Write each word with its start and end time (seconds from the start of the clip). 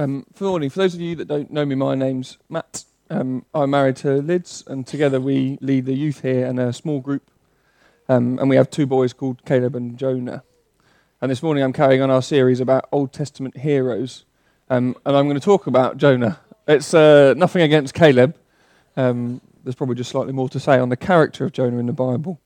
Um, 0.00 0.24
for 0.32 0.44
morning, 0.44 0.70
for 0.70 0.78
those 0.78 0.94
of 0.94 1.02
you 1.02 1.14
that 1.16 1.28
don't 1.28 1.50
know 1.50 1.66
me, 1.66 1.74
my 1.74 1.94
name's 1.94 2.38
Matt. 2.48 2.84
Um, 3.10 3.44
I'm 3.52 3.68
married 3.68 3.96
to 3.96 4.22
Lids, 4.22 4.64
and 4.66 4.86
together 4.86 5.20
we 5.20 5.58
lead 5.60 5.84
the 5.84 5.92
youth 5.92 6.22
here 6.22 6.46
and 6.46 6.58
a 6.58 6.72
small 6.72 7.00
group. 7.00 7.30
Um, 8.08 8.38
and 8.38 8.48
we 8.48 8.56
have 8.56 8.70
two 8.70 8.86
boys 8.86 9.12
called 9.12 9.44
Caleb 9.44 9.76
and 9.76 9.98
Jonah. 9.98 10.42
And 11.20 11.30
this 11.30 11.42
morning 11.42 11.62
I'm 11.62 11.74
carrying 11.74 12.00
on 12.00 12.10
our 12.10 12.22
series 12.22 12.60
about 12.60 12.88
Old 12.90 13.12
Testament 13.12 13.58
heroes. 13.58 14.24
Um, 14.70 14.96
and 15.04 15.14
I'm 15.14 15.26
going 15.26 15.38
to 15.38 15.44
talk 15.44 15.66
about 15.66 15.98
Jonah. 15.98 16.40
It's 16.66 16.94
uh, 16.94 17.34
nothing 17.36 17.60
against 17.60 17.92
Caleb. 17.92 18.36
Um, 18.96 19.42
there's 19.64 19.74
probably 19.74 19.96
just 19.96 20.12
slightly 20.12 20.32
more 20.32 20.48
to 20.48 20.58
say 20.58 20.78
on 20.78 20.88
the 20.88 20.96
character 20.96 21.44
of 21.44 21.52
Jonah 21.52 21.76
in 21.76 21.84
the 21.84 21.92
Bible. 21.92 22.40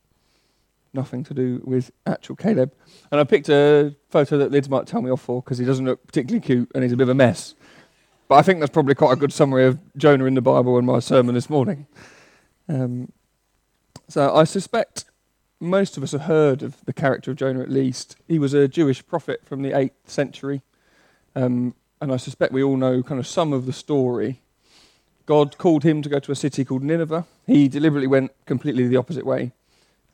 Nothing 0.94 1.24
to 1.24 1.34
do 1.34 1.60
with 1.64 1.90
actual 2.06 2.36
Caleb. 2.36 2.72
And 3.10 3.20
I 3.20 3.24
picked 3.24 3.48
a 3.48 3.94
photo 4.08 4.38
that 4.38 4.50
Lids 4.50 4.68
might 4.68 4.86
tell 4.86 5.02
me 5.02 5.10
off 5.10 5.20
for 5.20 5.42
because 5.42 5.58
he 5.58 5.64
doesn't 5.64 5.84
look 5.84 6.06
particularly 6.06 6.40
cute 6.40 6.70
and 6.74 6.84
he's 6.84 6.92
a 6.92 6.96
bit 6.96 7.02
of 7.02 7.08
a 7.10 7.14
mess. 7.14 7.54
But 8.28 8.36
I 8.36 8.42
think 8.42 8.60
that's 8.60 8.72
probably 8.72 8.94
quite 8.94 9.12
a 9.12 9.16
good 9.16 9.32
summary 9.32 9.66
of 9.66 9.78
Jonah 9.96 10.24
in 10.24 10.34
the 10.34 10.40
Bible 10.40 10.78
and 10.78 10.86
my 10.86 11.00
sermon 11.00 11.34
this 11.34 11.50
morning. 11.50 11.86
Um, 12.68 13.12
so 14.08 14.34
I 14.34 14.44
suspect 14.44 15.04
most 15.60 15.96
of 15.96 16.02
us 16.02 16.12
have 16.12 16.22
heard 16.22 16.62
of 16.62 16.84
the 16.84 16.92
character 16.92 17.30
of 17.30 17.36
Jonah 17.36 17.60
at 17.60 17.70
least. 17.70 18.16
He 18.28 18.38
was 18.38 18.54
a 18.54 18.68
Jewish 18.68 19.04
prophet 19.06 19.40
from 19.44 19.62
the 19.62 19.70
8th 19.70 19.90
century. 20.06 20.62
Um, 21.34 21.74
and 22.00 22.12
I 22.12 22.16
suspect 22.16 22.52
we 22.52 22.62
all 22.62 22.76
know 22.76 23.02
kind 23.02 23.18
of 23.18 23.26
some 23.26 23.52
of 23.52 23.66
the 23.66 23.72
story. 23.72 24.42
God 25.26 25.56
called 25.58 25.84
him 25.84 26.02
to 26.02 26.08
go 26.08 26.18
to 26.18 26.32
a 26.32 26.36
city 26.36 26.64
called 26.64 26.82
Nineveh. 26.82 27.26
He 27.46 27.68
deliberately 27.68 28.06
went 28.06 28.32
completely 28.46 28.86
the 28.86 28.96
opposite 28.96 29.24
way. 29.24 29.52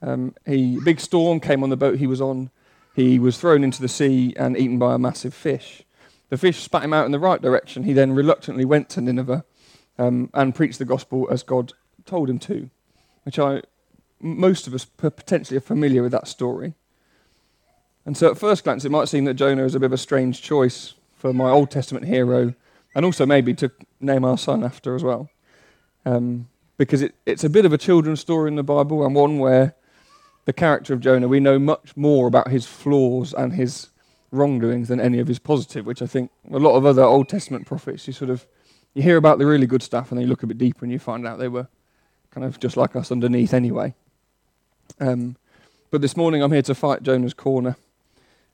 Um, 0.03 0.35
he, 0.47 0.79
a 0.79 0.81
big 0.81 1.01
storm 1.01 1.41
came 1.41 1.63
on 1.63 1.71
the 1.71 1.77
boat 1.77 1.99
he 1.99 2.07
was 2.07 2.21
on. 2.21 2.51
He 2.95 3.19
was 3.19 3.39
thrown 3.39 3.63
into 3.63 3.81
the 3.81 3.89
sea 3.89 4.35
and 4.37 4.57
eaten 4.57 4.79
by 4.79 4.95
a 4.95 4.99
massive 4.99 5.35
fish. 5.35 5.83
The 6.29 6.39
fish 6.39 6.61
spat 6.61 6.85
him 6.85 6.93
out 6.93 7.07
in 7.07 7.13
the 7.13 7.19
right 7.19 7.43
direction. 7.43 7.85
He 7.85 7.93
then 7.93 8.13
reluctantly 8.13 8.65
went 8.65 8.89
to 8.91 9.01
Nineveh 9.01 9.45
um, 9.99 10.31
and 10.33 10.55
preached 10.55 10.79
the 10.79 10.85
gospel 10.85 11.29
as 11.31 11.43
God 11.43 11.73
told 12.07 12.31
him 12.31 12.39
to, 12.41 12.71
which 13.25 13.39
I, 13.39 13.63
most 14.21 14.67
of 14.67 14.75
us 14.75 14.85
potentially 14.85 15.59
are 15.59 15.63
familiar 15.63 16.03
with 16.03 16.13
that 16.13 16.29
story. 16.29 16.75
And 18.07 18.17
so 18.17 18.31
at 18.31 18.39
first 18.39 18.65
glance, 18.65 18.85
it 18.85 18.91
might 18.91 19.09
seem 19.09 19.25
that 19.27 19.35
Jonah 19.35 19.65
is 19.65 19.75
a 19.75 19.81
bit 19.81 19.87
of 19.87 19.93
a 19.93 19.99
strange 19.99 20.41
choice 20.41 20.95
for 21.15 21.33
my 21.35 21.51
Old 21.51 21.71
Testament 21.71 22.07
hero, 22.07 22.55
and 22.95 23.05
also 23.05 23.27
maybe 23.27 23.55
to 23.55 23.71
name 24.01 24.25
our 24.25 24.39
son 24.39 24.65
after 24.65 24.95
as 24.95 25.05
well. 25.05 25.29
Um, 26.07 26.49
because 26.79 27.03
it, 27.03 27.15
it's 27.27 27.45
a 27.45 27.51
bit 27.51 27.67
of 27.67 27.73
a 27.75 27.79
children's 27.79 28.21
story 28.21 28.49
in 28.49 28.57
the 28.57 28.63
Bible, 28.63 29.05
and 29.05 29.15
one 29.15 29.39
where 29.39 29.75
the 30.45 30.53
character 30.53 30.95
of 30.95 31.01
Jonah, 31.01 31.29
we 31.29 31.41
know 31.41 31.59
much 31.59 31.97
more 31.97 32.27
about 32.27 32.49
his 32.49 32.67
flaws 32.67 33.35
and 33.35 33.53
his 33.53 33.91
wrongdoings 34.31 34.89
than 34.89 35.01
any 35.01 35.19
of 35.19 35.29
his 35.29 35.39
positive, 35.39 35.87
which 35.87 36.03
I 36.03 36.07
think 36.07 36.31
a 36.51 36.59
lot 36.59 36.77
of 36.77 36.87
other 36.87 37.03
Old 37.03 37.29
Testament 37.29 37.67
prophets, 37.67 38.07
you 38.07 38.13
sort 38.13 38.31
of 38.31 38.47
you 38.95 39.03
hear 39.03 39.17
about 39.17 39.39
the 39.39 39.47
really 39.47 39.67
good 39.67 39.83
stuff 39.83 40.11
and 40.11 40.19
then 40.19 40.27
you 40.27 40.29
look 40.29 40.43
a 40.43 40.47
bit 40.47 40.59
deeper 40.59 40.85
and 40.85 40.93
you 40.93 40.99
find 40.99 41.27
out 41.27 41.39
they 41.39 41.49
were 41.49 41.69
kind 42.31 42.45
of 42.45 42.59
just 42.59 42.77
like 42.77 42.97
us 42.97 43.13
underneath 43.13 43.55
anyway. 43.55 43.95
Um, 44.99 45.37
but 45.91 46.01
this 46.01 46.17
morning 46.17 46.43
I'm 46.43 46.53
here 46.53 46.63
to 46.63 46.75
fight 46.75 47.03
Jonah's 47.03 47.35
corner 47.35 47.77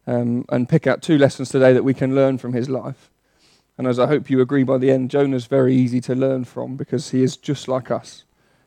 um, 0.06 0.44
and 0.48 0.68
pick 0.68 0.86
out 0.86 1.02
two 1.02 1.18
lessons 1.18 1.48
today 1.48 1.72
that 1.72 1.84
we 1.84 1.94
can 1.94 2.14
learn 2.14 2.38
from 2.38 2.52
his 2.52 2.68
life. 2.68 3.10
And 3.78 3.86
as 3.86 3.98
I 3.98 4.06
hope 4.06 4.30
you 4.30 4.40
agree 4.40 4.62
by 4.62 4.78
the 4.78 4.90
end, 4.90 5.10
Jonah's 5.10 5.46
very 5.46 5.74
easy 5.74 6.00
to 6.02 6.14
learn 6.14 6.44
from 6.44 6.76
because 6.76 7.10
he 7.10 7.22
is 7.22 7.36
just 7.36 7.68
like 7.68 7.90
us. 7.90 8.24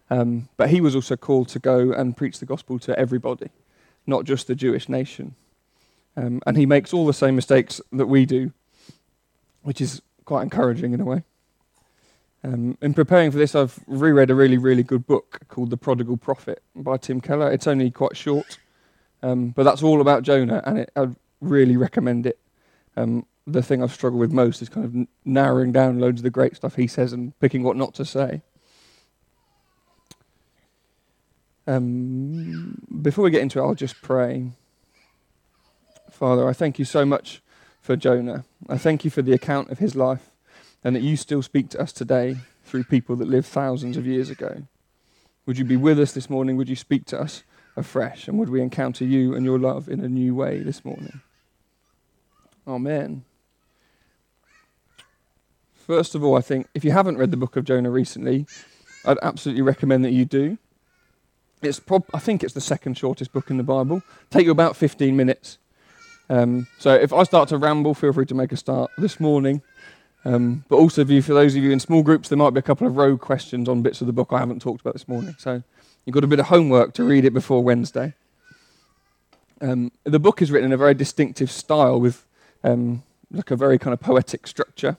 Um, 0.09 0.49
but 0.57 0.69
he 0.69 0.81
was 0.81 0.95
also 0.95 1.15
called 1.15 1.49
to 1.49 1.59
go 1.59 1.91
and 1.91 2.17
preach 2.17 2.39
the 2.39 2.45
gospel 2.45 2.79
to 2.79 2.97
everybody, 2.97 3.49
not 4.07 4.25
just 4.25 4.47
the 4.47 4.55
Jewish 4.55 4.89
nation. 4.89 5.35
Um, 6.17 6.41
and 6.45 6.57
he 6.57 6.65
makes 6.65 6.93
all 6.93 7.05
the 7.05 7.13
same 7.13 7.35
mistakes 7.35 7.79
that 7.91 8.07
we 8.07 8.25
do, 8.25 8.51
which 9.61 9.79
is 9.79 10.01
quite 10.25 10.43
encouraging 10.43 10.93
in 10.93 11.01
a 11.01 11.05
way. 11.05 11.23
Um, 12.43 12.77
in 12.81 12.93
preparing 12.93 13.31
for 13.31 13.37
this, 13.37 13.53
I've 13.53 13.79
reread 13.85 14.29
a 14.29 14.35
really, 14.35 14.57
really 14.57 14.83
good 14.83 15.05
book 15.05 15.41
called 15.49 15.69
The 15.69 15.77
Prodigal 15.77 16.17
Prophet 16.17 16.63
by 16.75 16.97
Tim 16.97 17.19
Keller. 17.19 17.51
It's 17.51 17.67
only 17.67 17.91
quite 17.91 18.15
short, 18.15 18.57
um, 19.21 19.49
but 19.49 19.63
that's 19.63 19.83
all 19.83 19.99
about 20.01 20.23
Jonah, 20.23 20.63
and 20.65 20.79
it, 20.79 20.91
I'd 20.95 21.15
really 21.41 21.75
recommend 21.75 22.25
it. 22.25 22.39
Um, 22.95 23.25
the 23.45 23.61
thing 23.61 23.83
I've 23.83 23.93
struggled 23.93 24.19
with 24.19 24.31
most 24.31 24.61
is 24.61 24.69
kind 24.69 24.85
of 24.85 25.07
narrowing 25.25 25.71
down 25.71 25.99
loads 25.99 26.19
of 26.19 26.23
the 26.23 26.29
great 26.29 26.55
stuff 26.55 26.75
he 26.75 26.87
says 26.87 27.13
and 27.13 27.37
picking 27.39 27.63
what 27.63 27.75
not 27.75 27.93
to 27.95 28.05
say. 28.05 28.41
Um, 31.69 32.81
before 33.03 33.23
we 33.23 33.29
get 33.29 33.43
into 33.43 33.59
it, 33.59 33.61
I'll 33.61 33.75
just 33.75 34.01
pray. 34.01 34.53
Father, 36.09 36.49
I 36.49 36.53
thank 36.53 36.79
you 36.79 36.85
so 36.85 37.05
much 37.05 37.43
for 37.79 37.95
Jonah. 37.95 38.43
I 38.67 38.79
thank 38.79 39.05
you 39.05 39.11
for 39.11 39.21
the 39.21 39.33
account 39.33 39.69
of 39.69 39.77
his 39.77 39.95
life 39.95 40.31
and 40.83 40.95
that 40.95 41.03
you 41.03 41.15
still 41.15 41.43
speak 41.43 41.69
to 41.69 41.79
us 41.79 41.93
today 41.93 42.37
through 42.65 42.85
people 42.85 43.15
that 43.17 43.27
lived 43.27 43.45
thousands 43.45 43.97
of 43.97 44.07
years 44.07 44.31
ago. 44.31 44.63
Would 45.45 45.59
you 45.59 45.63
be 45.65 45.77
with 45.77 45.99
us 45.99 46.11
this 46.11 46.27
morning? 46.27 46.57
Would 46.57 46.69
you 46.69 46.75
speak 46.75 47.05
to 47.05 47.21
us 47.21 47.43
afresh? 47.77 48.27
And 48.27 48.39
would 48.39 48.49
we 48.49 48.61
encounter 48.61 49.05
you 49.05 49.35
and 49.35 49.45
your 49.45 49.59
love 49.59 49.87
in 49.87 49.99
a 49.99 50.09
new 50.09 50.33
way 50.33 50.63
this 50.63 50.83
morning? 50.83 51.21
Amen. 52.67 53.25
First 55.75 56.15
of 56.15 56.23
all, 56.23 56.35
I 56.35 56.41
think 56.41 56.67
if 56.73 56.83
you 56.83 56.93
haven't 56.93 57.19
read 57.19 57.29
the 57.29 57.37
book 57.37 57.55
of 57.55 57.63
Jonah 57.63 57.91
recently, 57.91 58.47
I'd 59.05 59.19
absolutely 59.21 59.61
recommend 59.61 60.03
that 60.03 60.13
you 60.13 60.25
do. 60.25 60.57
It's 61.61 61.79
prob- 61.79 62.09
I 62.13 62.19
think 62.19 62.43
it's 62.43 62.53
the 62.53 62.61
second 62.61 62.97
shortest 62.97 63.33
book 63.33 63.49
in 63.49 63.57
the 63.57 63.63
Bible. 63.63 64.01
Take 64.29 64.45
you 64.45 64.51
about 64.51 64.75
15 64.75 65.15
minutes. 65.15 65.57
Um, 66.29 66.67
so 66.77 66.93
if 66.93 67.11
I 67.11 67.23
start 67.23 67.49
to 67.49 67.57
ramble, 67.57 67.93
feel 67.93 68.13
free 68.13 68.25
to 68.27 68.35
make 68.35 68.51
a 68.51 68.57
start 68.57 68.91
this 68.97 69.19
morning. 69.19 69.61
Um, 70.25 70.63
but 70.69 70.75
also, 70.77 71.03
for 71.03 71.33
those 71.33 71.55
of 71.55 71.63
you 71.63 71.71
in 71.71 71.79
small 71.79 72.03
groups, 72.03 72.29
there 72.29 72.37
might 72.37 72.51
be 72.51 72.59
a 72.59 72.63
couple 72.63 72.85
of 72.87 72.97
rogue 72.97 73.19
questions 73.19 73.67
on 73.67 73.81
bits 73.81 74.01
of 74.01 74.07
the 74.07 74.13
book 74.13 74.29
I 74.31 74.39
haven't 74.39 74.61
talked 74.61 74.81
about 74.81 74.93
this 74.93 75.07
morning. 75.07 75.35
So 75.37 75.63
you've 76.05 76.13
got 76.13 76.23
a 76.23 76.27
bit 76.27 76.39
of 76.39 76.47
homework 76.47 76.93
to 76.93 77.03
read 77.03 77.25
it 77.25 77.33
before 77.33 77.63
Wednesday. 77.63 78.13
Um, 79.61 79.91
the 80.03 80.19
book 80.19 80.41
is 80.41 80.51
written 80.51 80.67
in 80.67 80.73
a 80.73 80.77
very 80.77 80.93
distinctive 80.93 81.51
style 81.51 81.99
with 81.99 82.25
um, 82.63 83.03
like 83.31 83.51
a 83.51 83.55
very 83.55 83.77
kind 83.77 83.93
of 83.93 83.99
poetic 83.99 84.47
structure. 84.47 84.97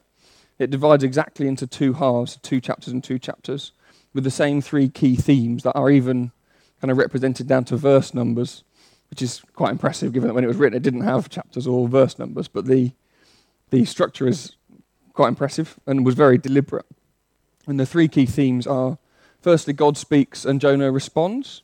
It 0.59 0.71
divides 0.71 1.03
exactly 1.03 1.49
into 1.49 1.67
two 1.67 1.95
halves, 1.95 2.39
two 2.43 2.61
chapters 2.61 2.93
and 2.93 3.03
two 3.03 3.19
chapters, 3.19 3.73
with 4.13 4.25
the 4.25 4.31
same 4.31 4.61
three 4.61 4.89
key 4.89 5.17
themes 5.17 5.63
that 5.63 5.73
are 5.73 5.91
even 5.91 6.33
kind 6.81 6.91
of 6.91 6.99
represented 6.99 7.47
down 7.47 7.65
to 7.65 7.77
verse 7.77 8.15
numbers, 8.15 8.65
which 9.11 9.23
is 9.23 9.43
quite 9.55 9.71
impressive 9.71 10.13
given 10.13 10.29
that 10.29 10.35
when 10.35 10.45
it 10.45 10.49
was 10.49 10.57
written 10.57 10.77
it 10.77 10.83
didn't 10.83 11.03
have 11.03 11.29
chapters 11.29 11.67
or 11.67 11.89
verse 11.89 12.19
numbers, 12.19 12.49
but 12.49 12.67
the, 12.67 12.93
the 13.71 13.85
structure 13.85 14.27
is 14.27 14.57
quite 15.13 15.29
impressive 15.29 15.79
and 15.87 16.05
was 16.05 16.15
very 16.15 16.39
deliberate. 16.39 16.87
And 17.67 17.79
the 17.79 17.87
three 17.87 18.09
key 18.09 18.27
themes 18.27 18.67
are 18.67 18.99
firstly, 19.41 19.73
God 19.73 19.97
speaks 19.97 20.45
and 20.45 20.61
Jonah 20.61 20.91
responds, 20.91 21.63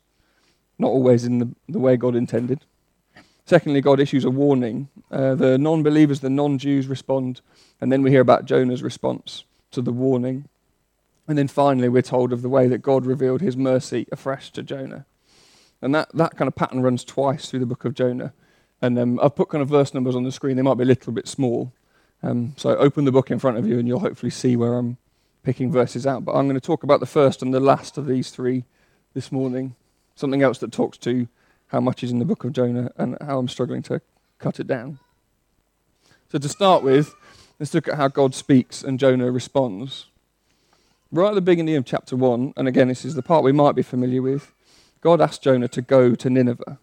not 0.79 0.89
always 0.89 1.25
in 1.25 1.39
the, 1.39 1.49
the 1.69 1.79
way 1.79 1.97
God 1.97 2.15
intended. 2.15 2.65
Secondly, 3.47 3.81
God 3.81 4.01
issues 4.01 4.25
a 4.25 4.31
warning. 4.31 4.89
Uh, 5.11 5.37
the 5.37 5.57
non 5.57 5.85
believers, 5.85 6.21
the 6.21 6.29
non 6.29 6.59
Jews 6.59 6.89
respond, 6.89 7.41
and 7.81 7.93
then 7.93 8.03
we 8.03 8.11
hear 8.11 8.21
about 8.21 8.45
Jonah's 8.45 8.83
response 8.83 9.45
to 9.71 9.81
the 9.81 9.93
warning. 9.93 10.49
And 11.29 11.37
then 11.37 11.49
finally, 11.49 11.89
we're 11.89 12.03
told 12.03 12.33
of 12.33 12.43
the 12.43 12.49
way 12.49 12.69
that 12.69 12.79
God 12.79 13.05
revealed 13.05 13.41
his 13.41 13.57
mercy 13.57 14.07
afresh 14.13 14.51
to 14.53 14.63
Jonah. 14.63 15.07
And 15.83 15.95
that, 15.95 16.09
that 16.15 16.37
kind 16.37 16.49
of 16.49 16.55
pattern 16.55 16.83
runs 16.83 17.05
twice 17.05 17.51
through 17.51 17.61
the 17.61 17.67
book 17.67 17.85
of 17.85 17.95
Jonah. 17.95 18.33
And 18.81 18.99
um, 18.99 19.21
I've 19.23 19.35
put 19.35 19.49
kind 19.49 19.63
of 19.63 19.69
verse 19.69 19.93
numbers 19.93 20.15
on 20.15 20.25
the 20.25 20.33
screen. 20.33 20.57
They 20.57 20.63
might 20.63 20.77
be 20.77 20.85
a 20.85 20.87
little 20.87 21.13
bit 21.13 21.27
small. 21.27 21.73
Um, 22.23 22.55
so 22.57 22.77
open 22.77 23.05
the 23.05 23.13
book 23.13 23.31
in 23.31 23.39
front 23.39 23.59
of 23.59 23.67
you 23.67 23.79
and 23.79 23.87
you'll 23.87 24.01
hopefully 24.01 24.31
see 24.31 24.57
where 24.57 24.75
I'm 24.75 24.97
picking 25.43 25.71
verses 25.71 26.07
out. 26.07 26.25
But 26.25 26.35
I'm 26.35 26.47
going 26.47 26.61
to 26.61 26.67
talk 26.67 26.83
about 26.83 27.01
the 27.01 27.07
first 27.07 27.43
and 27.43 27.53
the 27.53 27.61
last 27.61 27.99
of 27.99 28.07
these 28.07 28.31
three 28.31 28.65
this 29.15 29.31
morning. 29.31 29.75
Something 30.15 30.43
else 30.43 30.59
that 30.59 30.73
talks 30.73 30.99
to 30.99 31.29
how 31.69 31.81
much 31.81 32.03
is 32.03 32.11
in 32.11 32.19
the 32.19 32.25
book 32.25 32.45
of 32.45 32.53
Jonah 32.53 32.91
and 32.97 33.17
how 33.21 33.39
I'm 33.39 33.49
struggling 33.49 33.83
to 33.85 34.01
cut 34.39 34.61
it 34.61 34.67
down. 34.67 34.99
So 36.31 36.39
to 36.39 36.49
start 36.49 36.83
with, 36.83 37.15
let's 37.59 37.75
look 37.75 37.89
at 37.89 37.97
how 37.97 38.09
God 38.09 38.35
speaks 38.35 38.83
and 38.83 38.99
Jonah 38.99 39.31
responds. 39.31 40.07
Right 41.13 41.29
at 41.29 41.35
the 41.37 41.41
beginning 41.41 41.77
of 41.77 41.85
chapter 41.85 42.17
1, 42.17 42.55
and 42.57 42.67
again, 42.67 42.89
this 42.89 43.05
is 43.05 43.15
the 43.15 43.23
part 43.23 43.45
we 43.45 43.53
might 43.53 43.77
be 43.77 43.83
familiar 43.83 44.21
with, 44.21 44.53
God 45.01 45.21
asked 45.21 45.41
Jonah 45.41 45.69
to 45.69 45.81
go 45.81 46.17
to 46.17 46.29
Nineveh. 46.29 46.79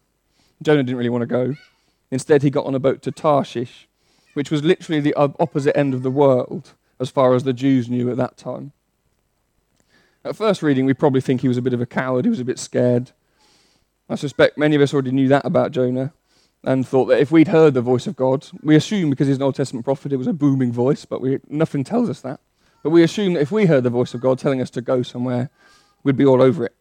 Jonah 0.61 0.83
didn't 0.83 0.97
really 0.97 1.09
want 1.09 1.23
to 1.23 1.27
go. 1.27 1.55
Instead, 2.09 2.41
he 2.41 2.49
got 2.49 2.65
on 2.65 2.73
a 2.73 2.79
boat 2.79 3.01
to 3.01 3.11
Tarshish, 3.11 3.87
which 4.33 4.49
was 4.49 4.63
literally 4.63 5.01
the 5.01 5.13
opposite 5.15 5.77
end 5.77 5.93
of 5.93 6.03
the 6.03 6.09
world 6.09 6.71
as 7.01 7.09
far 7.09 7.35
as 7.35 7.43
the 7.43 7.51
Jews 7.51 7.89
knew 7.89 8.09
at 8.09 8.15
that 8.15 8.37
time. 8.37 8.71
At 10.23 10.37
first 10.37 10.63
reading, 10.63 10.85
we 10.85 10.93
probably 10.93 11.19
think 11.19 11.41
he 11.41 11.49
was 11.49 11.57
a 11.57 11.61
bit 11.61 11.73
of 11.73 11.81
a 11.81 11.85
coward, 11.85 12.23
he 12.23 12.29
was 12.29 12.39
a 12.39 12.45
bit 12.45 12.59
scared. 12.59 13.11
I 14.09 14.15
suspect 14.15 14.57
many 14.57 14.77
of 14.77 14.81
us 14.81 14.93
already 14.93 15.11
knew 15.11 15.27
that 15.27 15.45
about 15.45 15.71
Jonah 15.71 16.13
and 16.63 16.87
thought 16.87 17.05
that 17.05 17.19
if 17.19 17.29
we'd 17.29 17.49
heard 17.49 17.73
the 17.73 17.81
voice 17.81 18.07
of 18.07 18.15
God, 18.15 18.47
we 18.61 18.77
assume 18.77 19.09
because 19.09 19.27
he's 19.27 19.35
an 19.35 19.43
Old 19.43 19.55
Testament 19.55 19.83
prophet, 19.83 20.13
it 20.13 20.17
was 20.17 20.27
a 20.27 20.33
booming 20.33 20.71
voice, 20.71 21.03
but 21.03 21.19
we, 21.19 21.41
nothing 21.49 21.83
tells 21.83 22.09
us 22.09 22.21
that. 22.21 22.39
But 22.83 22.89
we 22.89 23.01
assume 23.01 23.33
that 23.33 23.41
if 23.41 23.51
we 23.51 23.65
heard 23.65 23.83
the 23.83 23.89
voice 23.89 24.13
of 24.13 24.21
God 24.21 24.37
telling 24.37 24.61
us 24.61 24.69
to 24.71 24.81
go 24.81 25.01
somewhere, 25.01 25.49
we'd 26.03 26.17
be 26.17 26.25
all 26.25 26.41
over 26.41 26.65
it. 26.65 26.75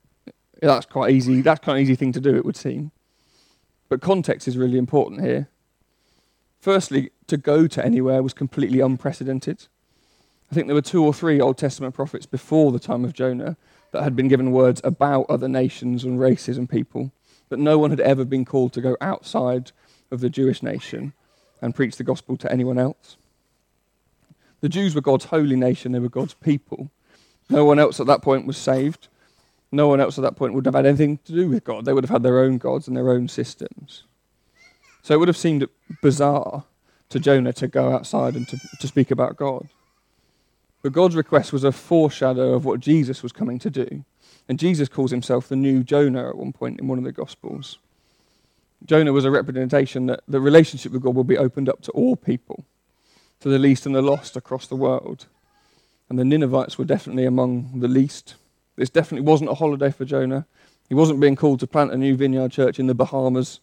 That's 0.61 0.87
quite 0.87 1.13
easy. 1.13 1.41
That's 1.41 1.61
quite 1.61 1.77
an 1.77 1.83
easy 1.83 1.95
thing 1.95 2.13
to 2.13 2.21
do, 2.21 2.37
it 2.37 2.45
would 2.45 2.57
seem. 2.57 2.91
But 3.89 4.01
context 4.01 4.49
is 4.49 4.57
really 4.57 4.79
important 4.79 5.23
here. 5.23 5.49
Firstly, 6.59 7.11
to 7.29 7.37
go 7.37 7.67
to 7.67 7.85
anywhere 7.85 8.23
was 8.23 8.35
completely 8.35 8.81
unprecedented. 8.81 9.67
I 10.51 10.55
think 10.55 10.67
there 10.67 10.75
were 10.75 10.83
two 10.83 11.05
or 11.05 11.15
three 11.15 11.41
Old 11.41 11.57
Testament 11.57 11.95
prophets 11.95 12.27
before 12.27 12.73
the 12.73 12.79
time 12.79 13.05
of 13.05 13.13
Jonah 13.13 13.57
that 13.93 14.03
had 14.03 14.15
been 14.15 14.29
given 14.29 14.53
words 14.53 14.81
about 14.85 15.27
other 15.29 15.49
nations 15.49 16.05
and 16.05 16.21
races 16.21 16.59
and 16.59 16.69
people, 16.69 17.13
but 17.49 17.59
no 17.59 17.79
one 17.79 17.91
had 17.91 18.01
ever 18.01 18.25
been 18.25 18.45
called 18.45 18.73
to 18.75 18.81
go 18.81 18.97
outside 19.01 19.73
of 20.11 20.21
the 20.21 20.31
Jewish 20.31 20.63
nation 20.63 21.13
and 21.61 21.75
preach 21.75 21.97
the 21.97 22.05
gospel 22.05 22.37
to 22.37 22.53
anyone 22.53 22.79
else. 22.79 23.17
The 24.63 24.69
Jews 24.69 24.95
were 24.95 25.01
God's 25.01 25.27
holy 25.27 25.57
nation, 25.57 25.93
they 25.93 25.99
were 25.99 26.09
God's 26.09 26.35
people. 26.35 26.91
No 27.51 27.67
one 27.67 27.79
else 27.79 28.01
at 28.01 28.07
that 28.07 28.23
point 28.23 28.47
was 28.47 28.57
saved. 28.57 29.09
No 29.71 29.89
one 29.89 30.01
else 30.01 30.19
at 30.19 30.23
that 30.23 30.37
point 30.37 30.55
would 30.55 30.67
have 30.67 30.75
had 30.75 30.87
anything 30.87 31.19
to 31.25 31.33
do 31.33 31.49
with 31.49 31.65
God. 31.65 31.85
They 31.85 31.93
would 31.93 32.05
have 32.05 32.11
had 32.11 32.23
their 32.23 32.39
own 32.39 32.59
gods 32.59 32.89
and 32.89 32.97
their 32.97 33.11
own 33.11 33.29
systems. 33.29 34.05
So 35.03 35.15
it 35.15 35.19
would 35.19 35.29
have 35.29 35.37
seemed 35.37 35.67
bizarre 36.01 36.65
to 37.09 37.19
Jonah 37.19 37.53
to 37.55 37.69
go 37.69 37.93
outside 37.93 38.35
and 38.35 38.49
to, 38.49 38.59
to 38.81 38.87
speak 38.87 39.11
about 39.11 39.37
God. 39.37 39.69
But 40.83 40.93
God's 40.93 41.17
request 41.17 41.53
was 41.53 41.65
a 41.65 41.73
foreshadow 41.73 42.55
of 42.55 42.65
what 42.65 42.81
Jesus 42.81 43.23
was 43.23 43.33
coming 43.33 43.59
to 43.61 43.71
do. 43.71 44.05
And 44.49 44.59
Jesus 44.59 44.89
calls 44.89 45.11
himself 45.11 45.49
the 45.49 45.57
new 45.57 45.83
Jonah 45.83 46.29
at 46.29 46.37
one 46.37 46.53
point 46.53 46.81
in 46.81 46.89
one 46.89 46.99
of 46.99 47.05
the 47.05 47.13
Gospels. 47.13 47.79
Jonah 48.85 49.13
was 49.13 49.25
a 49.25 49.31
representation 49.31 50.07
that 50.07 50.21
the 50.27 50.41
relationship 50.41 50.93
with 50.93 51.03
God 51.03 51.15
will 51.15 51.25
be 51.25 51.39
opened 51.39 51.69
up 51.69 51.83
to 51.83 51.93
all 51.93 52.17
people, 52.17 52.65
to 53.43 53.49
the 53.49 53.59
least 53.59 53.87
and 53.87 53.95
the 53.95 54.03
lost 54.03 54.37
across 54.37 54.69
the 54.69 54.77
world. 54.77 55.27
And 56.09 56.19
the 56.19 56.25
Ninevites 56.25 56.79
were 56.79 56.85
definitely 56.85 57.25
among 57.25 57.81
the 57.81 57.89
least. 57.89 58.37
This 58.77 58.89
definitely 58.89 59.27
wasn't 59.27 59.51
a 59.51 59.55
holiday 59.55 59.91
for 59.91 60.05
Jonah. 60.05 60.47
He 60.89 60.95
wasn't 60.95 61.21
being 61.21 61.35
called 61.35 61.59
to 61.61 61.67
plant 61.67 61.93
a 61.93 61.97
new 61.97 62.17
vineyard 62.17 62.53
church 62.53 62.79
in 62.79 62.87
the 62.87 62.95
Bahamas. 62.95 63.59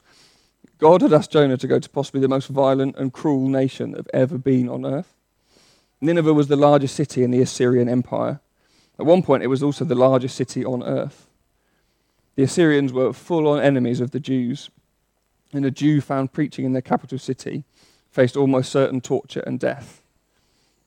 God 0.79 1.01
had 1.01 1.13
asked 1.13 1.31
Jonah 1.31 1.57
to 1.57 1.67
go 1.67 1.79
to 1.79 1.89
possibly 1.89 2.19
the 2.19 2.27
most 2.27 2.47
violent 2.47 2.97
and 2.97 3.13
cruel 3.13 3.47
nation 3.47 3.91
that 3.91 3.99
have 3.99 4.09
ever 4.13 4.37
been 4.37 4.67
on 4.67 4.85
earth. 4.85 5.15
Nineveh 6.01 6.33
was 6.33 6.47
the 6.47 6.55
largest 6.57 6.95
city 6.95 7.23
in 7.23 7.31
the 7.31 7.41
Assyrian 7.41 7.87
Empire. 7.87 8.41
At 8.99 9.05
one 9.05 9.23
point, 9.23 9.43
it 9.43 9.47
was 9.47 9.63
also 9.63 9.85
the 9.85 9.95
largest 9.95 10.35
city 10.35 10.65
on 10.65 10.83
earth. 10.83 11.27
The 12.35 12.43
Assyrians 12.43 12.91
were 12.91 13.13
full 13.13 13.47
on 13.47 13.61
enemies 13.61 14.01
of 14.01 14.11
the 14.11 14.19
Jews, 14.19 14.69
and 15.53 15.65
a 15.65 15.71
Jew 15.71 16.01
found 16.01 16.33
preaching 16.33 16.65
in 16.65 16.73
their 16.73 16.81
capital 16.81 17.17
city 17.17 17.63
faced 18.11 18.35
almost 18.35 18.71
certain 18.71 19.01
torture 19.01 19.43
and 19.45 19.59
death. 19.59 20.01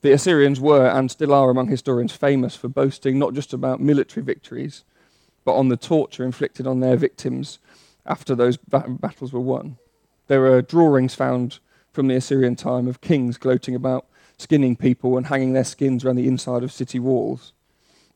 The 0.01 0.11
Assyrians 0.11 0.59
were 0.59 0.87
and 0.87 1.09
still 1.09 1.33
are 1.33 1.49
among 1.49 1.69
historians 1.69 2.11
famous 2.11 2.55
for 2.55 2.67
boasting 2.67 3.17
not 3.17 3.33
just 3.33 3.53
about 3.53 3.79
military 3.79 4.23
victories, 4.23 4.83
but 5.45 5.55
on 5.55 5.69
the 5.69 5.77
torture 5.77 6.25
inflicted 6.25 6.67
on 6.67 6.79
their 6.79 6.97
victims 6.97 7.59
after 8.05 8.35
those 8.35 8.57
battles 8.57 9.31
were 9.31 9.39
won. 9.39 9.77
There 10.27 10.45
are 10.47 10.61
drawings 10.61 11.15
found 11.15 11.59
from 11.91 12.07
the 12.07 12.15
Assyrian 12.15 12.55
time 12.55 12.87
of 12.87 13.01
kings 13.01 13.37
gloating 13.37 13.75
about 13.75 14.05
skinning 14.37 14.75
people 14.75 15.17
and 15.17 15.27
hanging 15.27 15.53
their 15.53 15.63
skins 15.63 16.03
around 16.03 16.15
the 16.15 16.27
inside 16.27 16.63
of 16.63 16.71
city 16.71 16.99
walls. 16.99 17.53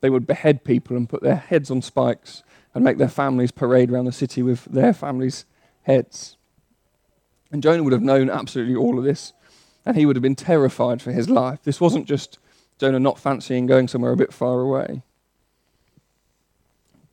They 0.02 0.10
would 0.10 0.28
behead 0.28 0.64
people 0.64 0.98
and 0.98 1.10
put 1.10 1.24
their 1.24 1.36
heads 1.36 1.72
on 1.72 1.82
spikes 1.82 2.44
and 2.74 2.84
make 2.84 2.98
their 2.98 3.08
families 3.08 3.52
parade 3.52 3.92
around 3.92 4.06
the 4.06 4.12
city 4.12 4.42
with 4.42 4.66
their 4.66 4.94
families' 4.94 5.46
heads. 5.84 6.37
And 7.52 7.64
Jonah 7.64 7.84
would 7.84 7.94
have 7.94 8.02
known 8.02 8.30
absolutely 8.30 8.76
all 8.76 8.98
of 8.98 9.06
this, 9.06 9.34
and 9.86 9.96
he 9.96 10.06
would 10.06 10.16
have 10.16 10.24
been 10.24 10.36
terrified 10.36 11.02
for 11.02 11.12
his 11.12 11.30
life. 11.30 11.60
This 11.64 11.80
wasn't 11.80 12.08
just 12.08 12.40
Jonah 12.78 13.00
not 13.00 13.20
fancying 13.20 13.66
going 13.66 13.88
somewhere 13.88 14.12
a 14.12 14.18
bit 14.18 14.34
far 14.34 14.60
away. 14.60 15.02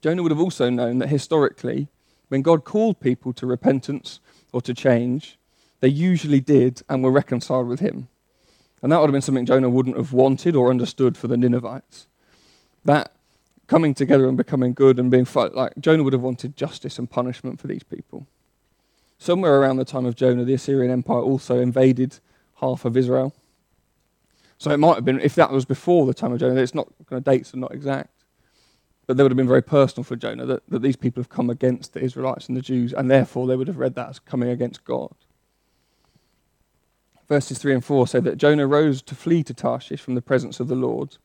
Jonah 0.02 0.22
would 0.22 0.32
have 0.32 0.40
also 0.40 0.68
known 0.68 0.98
that 0.98 1.08
historically, 1.08 1.88
when 2.28 2.42
God 2.42 2.64
called 2.64 3.00
people 3.00 3.32
to 3.34 3.46
repentance 3.46 4.20
or 4.52 4.60
to 4.62 4.74
change, 4.74 5.38
they 5.80 5.88
usually 5.88 6.40
did 6.40 6.82
and 6.88 7.02
were 7.02 7.10
reconciled 7.10 7.68
with 7.68 7.80
him. 7.80 8.08
And 8.82 8.92
that 8.92 9.00
would 9.00 9.08
have 9.08 9.12
been 9.14 9.22
something 9.22 9.46
Jonah 9.46 9.70
wouldn't 9.70 9.96
have 9.96 10.12
wanted 10.12 10.56
or 10.56 10.68
understood 10.68 11.16
for 11.16 11.28
the 11.28 11.38
Ninevites. 11.38 12.06
That 12.84 13.12
coming 13.66 13.94
together 13.94 14.28
and 14.28 14.36
becoming 14.36 14.74
good 14.74 14.98
and 14.98 15.10
being 15.10 15.24
fight, 15.24 15.54
like 15.54 15.72
Jonah 15.80 16.02
would 16.02 16.12
have 16.12 16.22
wanted 16.22 16.56
justice 16.56 16.98
and 16.98 17.10
punishment 17.10 17.60
for 17.60 17.66
these 17.66 17.82
people. 17.82 18.26
Somewhere 19.24 19.58
around 19.58 19.78
the 19.78 19.86
time 19.86 20.04
of 20.04 20.16
Jonah, 20.16 20.44
the 20.44 20.52
Assyrian 20.52 20.92
Empire 20.92 21.22
also 21.22 21.58
invaded 21.58 22.18
half 22.56 22.84
of 22.84 22.94
Israel. 22.94 23.34
So 24.58 24.70
it 24.70 24.76
might 24.76 24.96
have 24.96 25.04
been, 25.06 25.18
if 25.18 25.34
that 25.36 25.50
was 25.50 25.64
before 25.64 26.04
the 26.04 26.12
time 26.12 26.34
of 26.34 26.40
Jonah, 26.40 26.60
it's 26.60 26.74
not, 26.74 26.92
kind 27.08 27.16
of 27.16 27.24
dates 27.24 27.54
are 27.54 27.56
not 27.56 27.72
exact. 27.72 28.10
But 29.06 29.16
they 29.16 29.22
would 29.22 29.32
have 29.32 29.38
been 29.38 29.48
very 29.48 29.62
personal 29.62 30.04
for 30.04 30.14
Jonah 30.14 30.44
that, 30.44 30.68
that 30.68 30.82
these 30.82 30.96
people 30.96 31.22
have 31.22 31.30
come 31.30 31.48
against 31.48 31.94
the 31.94 32.00
Israelites 32.00 32.48
and 32.48 32.56
the 32.58 32.60
Jews, 32.60 32.92
and 32.92 33.10
therefore 33.10 33.46
they 33.46 33.56
would 33.56 33.66
have 33.66 33.78
read 33.78 33.94
that 33.94 34.10
as 34.10 34.18
coming 34.18 34.50
against 34.50 34.84
God. 34.84 35.14
Verses 37.26 37.56
3 37.56 37.76
and 37.76 37.84
4 37.84 38.06
say 38.06 38.20
that 38.20 38.36
Jonah 38.36 38.66
rose 38.66 39.00
to 39.00 39.14
flee 39.14 39.42
to 39.44 39.54
Tarshish 39.54 40.02
from 40.02 40.16
the 40.16 40.20
presence 40.20 40.60
of 40.60 40.68
the 40.68 40.74
Lord. 40.74 41.16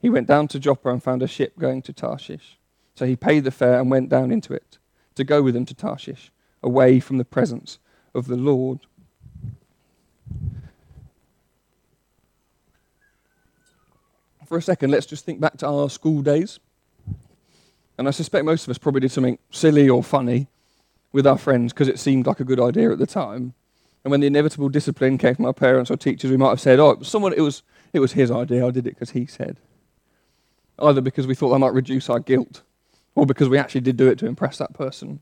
He 0.00 0.08
went 0.08 0.28
down 0.28 0.48
to 0.48 0.58
Joppa 0.58 0.88
and 0.88 1.02
found 1.02 1.22
a 1.22 1.28
ship 1.28 1.58
going 1.58 1.82
to 1.82 1.92
Tarshish. 1.92 2.58
So 2.94 3.04
he 3.04 3.16
paid 3.16 3.44
the 3.44 3.50
fare 3.50 3.78
and 3.78 3.90
went 3.90 4.08
down 4.08 4.30
into 4.30 4.54
it 4.54 4.78
to 5.16 5.24
go 5.24 5.42
with 5.42 5.52
them 5.52 5.66
to 5.66 5.74
Tarshish, 5.74 6.32
away 6.62 7.00
from 7.00 7.18
the 7.18 7.24
presence 7.24 7.78
of 8.14 8.26
the 8.26 8.36
Lord. 8.36 8.80
For 14.46 14.56
a 14.56 14.62
second, 14.62 14.90
let's 14.90 15.06
just 15.06 15.26
think 15.26 15.40
back 15.40 15.58
to 15.58 15.66
our 15.66 15.90
school 15.90 16.22
days. 16.22 16.58
And 17.98 18.08
I 18.08 18.12
suspect 18.12 18.46
most 18.46 18.64
of 18.64 18.70
us 18.70 18.78
probably 18.78 19.00
did 19.00 19.12
something 19.12 19.38
silly 19.50 19.88
or 19.88 20.02
funny 20.02 20.48
with 21.12 21.26
our 21.26 21.36
friends 21.36 21.72
because 21.72 21.88
it 21.88 21.98
seemed 21.98 22.26
like 22.26 22.40
a 22.40 22.44
good 22.44 22.60
idea 22.60 22.90
at 22.90 22.98
the 22.98 23.06
time. 23.06 23.54
And 24.04 24.10
when 24.10 24.20
the 24.20 24.26
inevitable 24.26 24.68
discipline 24.68 25.18
came 25.18 25.34
from 25.34 25.44
our 25.44 25.52
parents 25.52 25.90
or 25.90 25.96
teachers, 25.96 26.30
we 26.30 26.36
might 26.36 26.50
have 26.50 26.60
said, 26.60 26.78
"Oh, 26.78 26.98
someone. 27.02 27.34
It 27.34 27.40
was 27.40 27.62
it 27.92 27.98
was 27.98 28.12
his 28.12 28.30
idea. 28.30 28.66
I 28.66 28.70
did 28.70 28.86
it 28.86 28.94
because 28.94 29.10
he 29.10 29.26
said." 29.26 29.58
Either 30.78 31.00
because 31.00 31.26
we 31.26 31.34
thought 31.34 31.50
that 31.50 31.58
might 31.58 31.74
reduce 31.74 32.08
our 32.08 32.20
guilt, 32.20 32.62
or 33.14 33.26
because 33.26 33.48
we 33.48 33.58
actually 33.58 33.80
did 33.80 33.96
do 33.96 34.08
it 34.08 34.18
to 34.20 34.26
impress 34.26 34.56
that 34.58 34.72
person. 34.72 35.20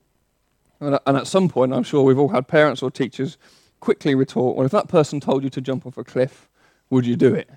And, 0.81 0.95
uh, 0.95 0.99
and 1.07 1.17
at 1.17 1.27
some 1.27 1.49
point, 1.49 1.73
I'm 1.73 1.83
sure 1.83 2.03
we've 2.03 2.19
all 2.19 2.29
had 2.29 2.49
parents 2.49 2.83
or 2.83 2.91
teachers 2.91 3.39
quickly 3.81 4.15
retort, 4.15 4.57
"Well, 4.57 4.67
if 4.67 4.73
that 4.73 4.89
person 4.89 5.21
told 5.21 5.45
you 5.45 5.51
to 5.51 5.61
jump 5.61 5.87
off 5.87 5.97
a 5.97 6.05
cliff, 6.05 6.49
would 6.91 7.07
you 7.07 7.17
do 7.17 7.35
it?" 7.35 7.49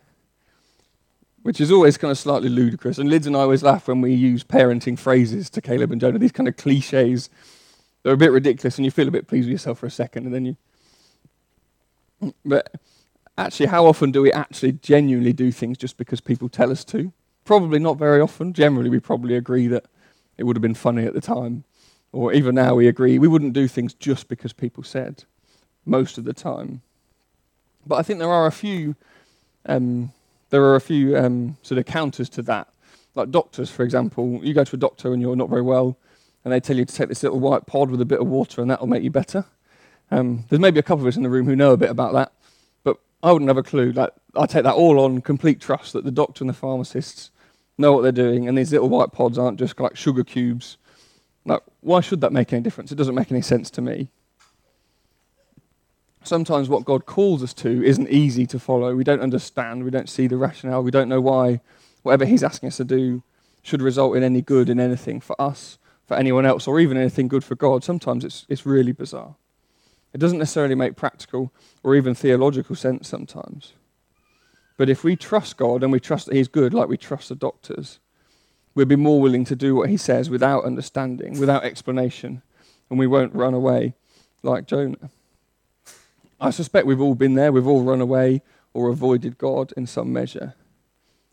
Which 1.43 1.61
is 1.61 1.71
always 1.71 1.97
kind 1.97 2.11
of 2.11 2.17
slightly 2.17 2.49
ludicrous. 2.49 2.97
And 2.97 3.09
Lids 3.09 3.27
and 3.27 3.35
I 3.35 3.41
always 3.41 3.63
laugh 3.63 3.87
when 3.87 4.01
we 4.01 4.13
use 4.13 4.43
parenting 4.43 4.97
phrases 4.97 5.49
to 5.51 5.61
Caleb 5.61 5.91
and 5.91 6.01
Jonah. 6.01 6.19
These 6.19 6.33
kind 6.33 6.47
of 6.47 6.57
cliches, 6.57 7.29
they're 8.03 8.13
a 8.13 8.17
bit 8.17 8.31
ridiculous, 8.31 8.77
and 8.77 8.85
you 8.85 8.91
feel 8.91 9.07
a 9.07 9.11
bit 9.11 9.27
pleased 9.27 9.47
with 9.47 9.53
yourself 9.53 9.79
for 9.79 9.85
a 9.85 9.91
second, 9.91 10.25
and 10.25 10.33
then 10.33 10.45
you 10.45 10.57
but 12.45 12.73
actually, 13.37 13.67
how 13.67 13.85
often 13.85 14.11
do 14.11 14.21
we 14.21 14.31
actually 14.31 14.73
genuinely 14.73 15.33
do 15.33 15.51
things 15.51 15.77
just 15.77 15.97
because 15.97 16.21
people 16.21 16.49
tell 16.49 16.71
us 16.71 16.83
to? 16.85 17.13
Probably 17.45 17.79
not 17.79 17.97
very 17.97 18.21
often. 18.21 18.53
Generally, 18.53 18.89
we 18.89 18.99
probably 18.99 19.35
agree 19.35 19.67
that 19.67 19.85
it 20.37 20.43
would 20.43 20.55
have 20.55 20.61
been 20.61 20.73
funny 20.73 21.05
at 21.05 21.13
the 21.13 21.21
time. 21.21 21.63
Or 22.11 22.33
even 22.33 22.55
now, 22.55 22.75
we 22.75 22.87
agree 22.87 23.19
we 23.19 23.27
wouldn't 23.27 23.53
do 23.53 23.67
things 23.67 23.93
just 23.93 24.27
because 24.27 24.51
people 24.53 24.83
said, 24.83 25.23
most 25.85 26.17
of 26.17 26.23
the 26.23 26.33
time. 26.33 26.81
But 27.85 27.95
I 27.95 28.01
think 28.01 28.19
there 28.19 28.31
are 28.31 28.47
a 28.47 28.51
few, 28.51 28.95
um, 29.65 30.11
there 30.49 30.63
are 30.63 30.75
a 30.75 30.81
few 30.81 31.15
um, 31.17 31.57
sort 31.61 31.77
of 31.77 31.85
counters 31.85 32.29
to 32.29 32.41
that. 32.43 32.67
Like 33.15 33.31
doctors, 33.31 33.69
for 33.69 33.83
example, 33.83 34.39
you 34.43 34.53
go 34.53 34.63
to 34.63 34.75
a 34.75 34.79
doctor 34.79 35.13
and 35.13 35.21
you're 35.21 35.35
not 35.35 35.49
very 35.49 35.61
well, 35.61 35.97
and 36.43 36.53
they 36.53 36.59
tell 36.59 36.77
you 36.77 36.85
to 36.85 36.93
take 36.93 37.09
this 37.09 37.23
little 37.23 37.39
white 37.39 37.65
pod 37.65 37.91
with 37.91 38.01
a 38.01 38.05
bit 38.05 38.19
of 38.19 38.27
water, 38.27 38.61
and 38.61 38.71
that 38.71 38.79
will 38.79 38.87
make 38.87 39.03
you 39.03 39.11
better. 39.11 39.45
Um, 40.11 40.45
there's 40.49 40.59
maybe 40.59 40.79
a 40.79 40.83
couple 40.83 41.03
of 41.03 41.07
us 41.07 41.17
in 41.17 41.23
the 41.23 41.29
room 41.29 41.45
who 41.45 41.55
know 41.55 41.73
a 41.73 41.77
bit 41.77 41.89
about 41.89 42.13
that, 42.13 42.31
but 42.83 42.97
I 43.21 43.31
wouldn't 43.31 43.49
have 43.49 43.57
a 43.57 43.63
clue. 43.63 43.91
Like, 43.91 44.11
I 44.35 44.45
take 44.45 44.63
that 44.63 44.73
all 44.73 44.99
on 44.99 45.21
complete 45.21 45.59
trust 45.59 45.93
that 45.93 46.05
the 46.05 46.11
doctor 46.11 46.43
and 46.43 46.49
the 46.49 46.53
pharmacists 46.53 47.29
know 47.77 47.93
what 47.93 48.01
they're 48.01 48.11
doing, 48.11 48.47
and 48.47 48.57
these 48.57 48.71
little 48.71 48.89
white 48.89 49.11
pods 49.11 49.37
aren't 49.37 49.59
just 49.59 49.79
like 49.79 49.95
sugar 49.95 50.23
cubes. 50.23 50.77
Like, 51.45 51.61
why 51.81 52.01
should 52.01 52.21
that 52.21 52.33
make 52.33 52.53
any 52.53 52.61
difference? 52.61 52.91
It 52.91 52.95
doesn't 52.95 53.15
make 53.15 53.31
any 53.31 53.41
sense 53.41 53.69
to 53.71 53.81
me. 53.81 54.11
Sometimes 56.23 56.67
what 56.67 56.85
God 56.85 57.05
calls 57.05 57.41
us 57.41 57.53
to 57.55 57.83
isn't 57.83 58.09
easy 58.09 58.45
to 58.47 58.59
follow. 58.59 58.93
We 58.95 59.03
don't 59.03 59.21
understand. 59.21 59.83
We 59.83 59.89
don't 59.89 60.09
see 60.09 60.27
the 60.27 60.37
rationale. 60.37 60.83
We 60.83 60.91
don't 60.91 61.09
know 61.09 61.21
why 61.21 61.61
whatever 62.03 62.25
He's 62.25 62.43
asking 62.43 62.67
us 62.67 62.77
to 62.77 62.83
do 62.83 63.23
should 63.63 63.81
result 63.81 64.15
in 64.15 64.23
any 64.23 64.41
good 64.41 64.69
in 64.69 64.79
anything 64.79 65.21
for 65.21 65.39
us, 65.41 65.77
for 66.05 66.15
anyone 66.17 66.45
else, 66.45 66.67
or 66.67 66.79
even 66.79 66.97
anything 66.97 67.27
good 67.27 67.43
for 67.43 67.55
God. 67.55 67.83
Sometimes 67.83 68.25
it's, 68.25 68.45
it's 68.49 68.65
really 68.65 68.91
bizarre. 68.91 69.35
It 70.13 70.17
doesn't 70.17 70.39
necessarily 70.39 70.75
make 70.75 70.95
practical 70.95 71.53
or 71.83 71.95
even 71.95 72.15
theological 72.15 72.75
sense 72.75 73.07
sometimes. 73.07 73.73
But 74.75 74.89
if 74.89 75.03
we 75.03 75.15
trust 75.15 75.57
God 75.57 75.83
and 75.83 75.91
we 75.91 75.99
trust 75.99 76.27
that 76.27 76.35
He's 76.35 76.47
good, 76.47 76.73
like 76.73 76.89
we 76.89 76.97
trust 76.97 77.29
the 77.29 77.35
doctors, 77.35 77.99
we'll 78.75 78.85
be 78.85 78.95
more 78.95 79.21
willing 79.21 79.45
to 79.45 79.55
do 79.55 79.75
what 79.75 79.89
He 79.89 79.97
says 79.97 80.29
without 80.29 80.65
understanding, 80.65 81.39
without 81.39 81.63
explanation, 81.63 82.41
and 82.89 82.99
we 82.99 83.07
won't 83.07 83.35
run 83.35 83.53
away 83.53 83.93
like 84.43 84.65
Jonah. 84.65 85.09
I 86.39 86.51
suspect 86.51 86.87
we've 86.87 87.01
all 87.01 87.15
been 87.15 87.35
there. 87.35 87.51
We've 87.51 87.67
all 87.67 87.83
run 87.83 88.01
away 88.01 88.41
or 88.73 88.89
avoided 88.89 89.37
God 89.37 89.73
in 89.75 89.85
some 89.87 90.13
measure. 90.13 90.53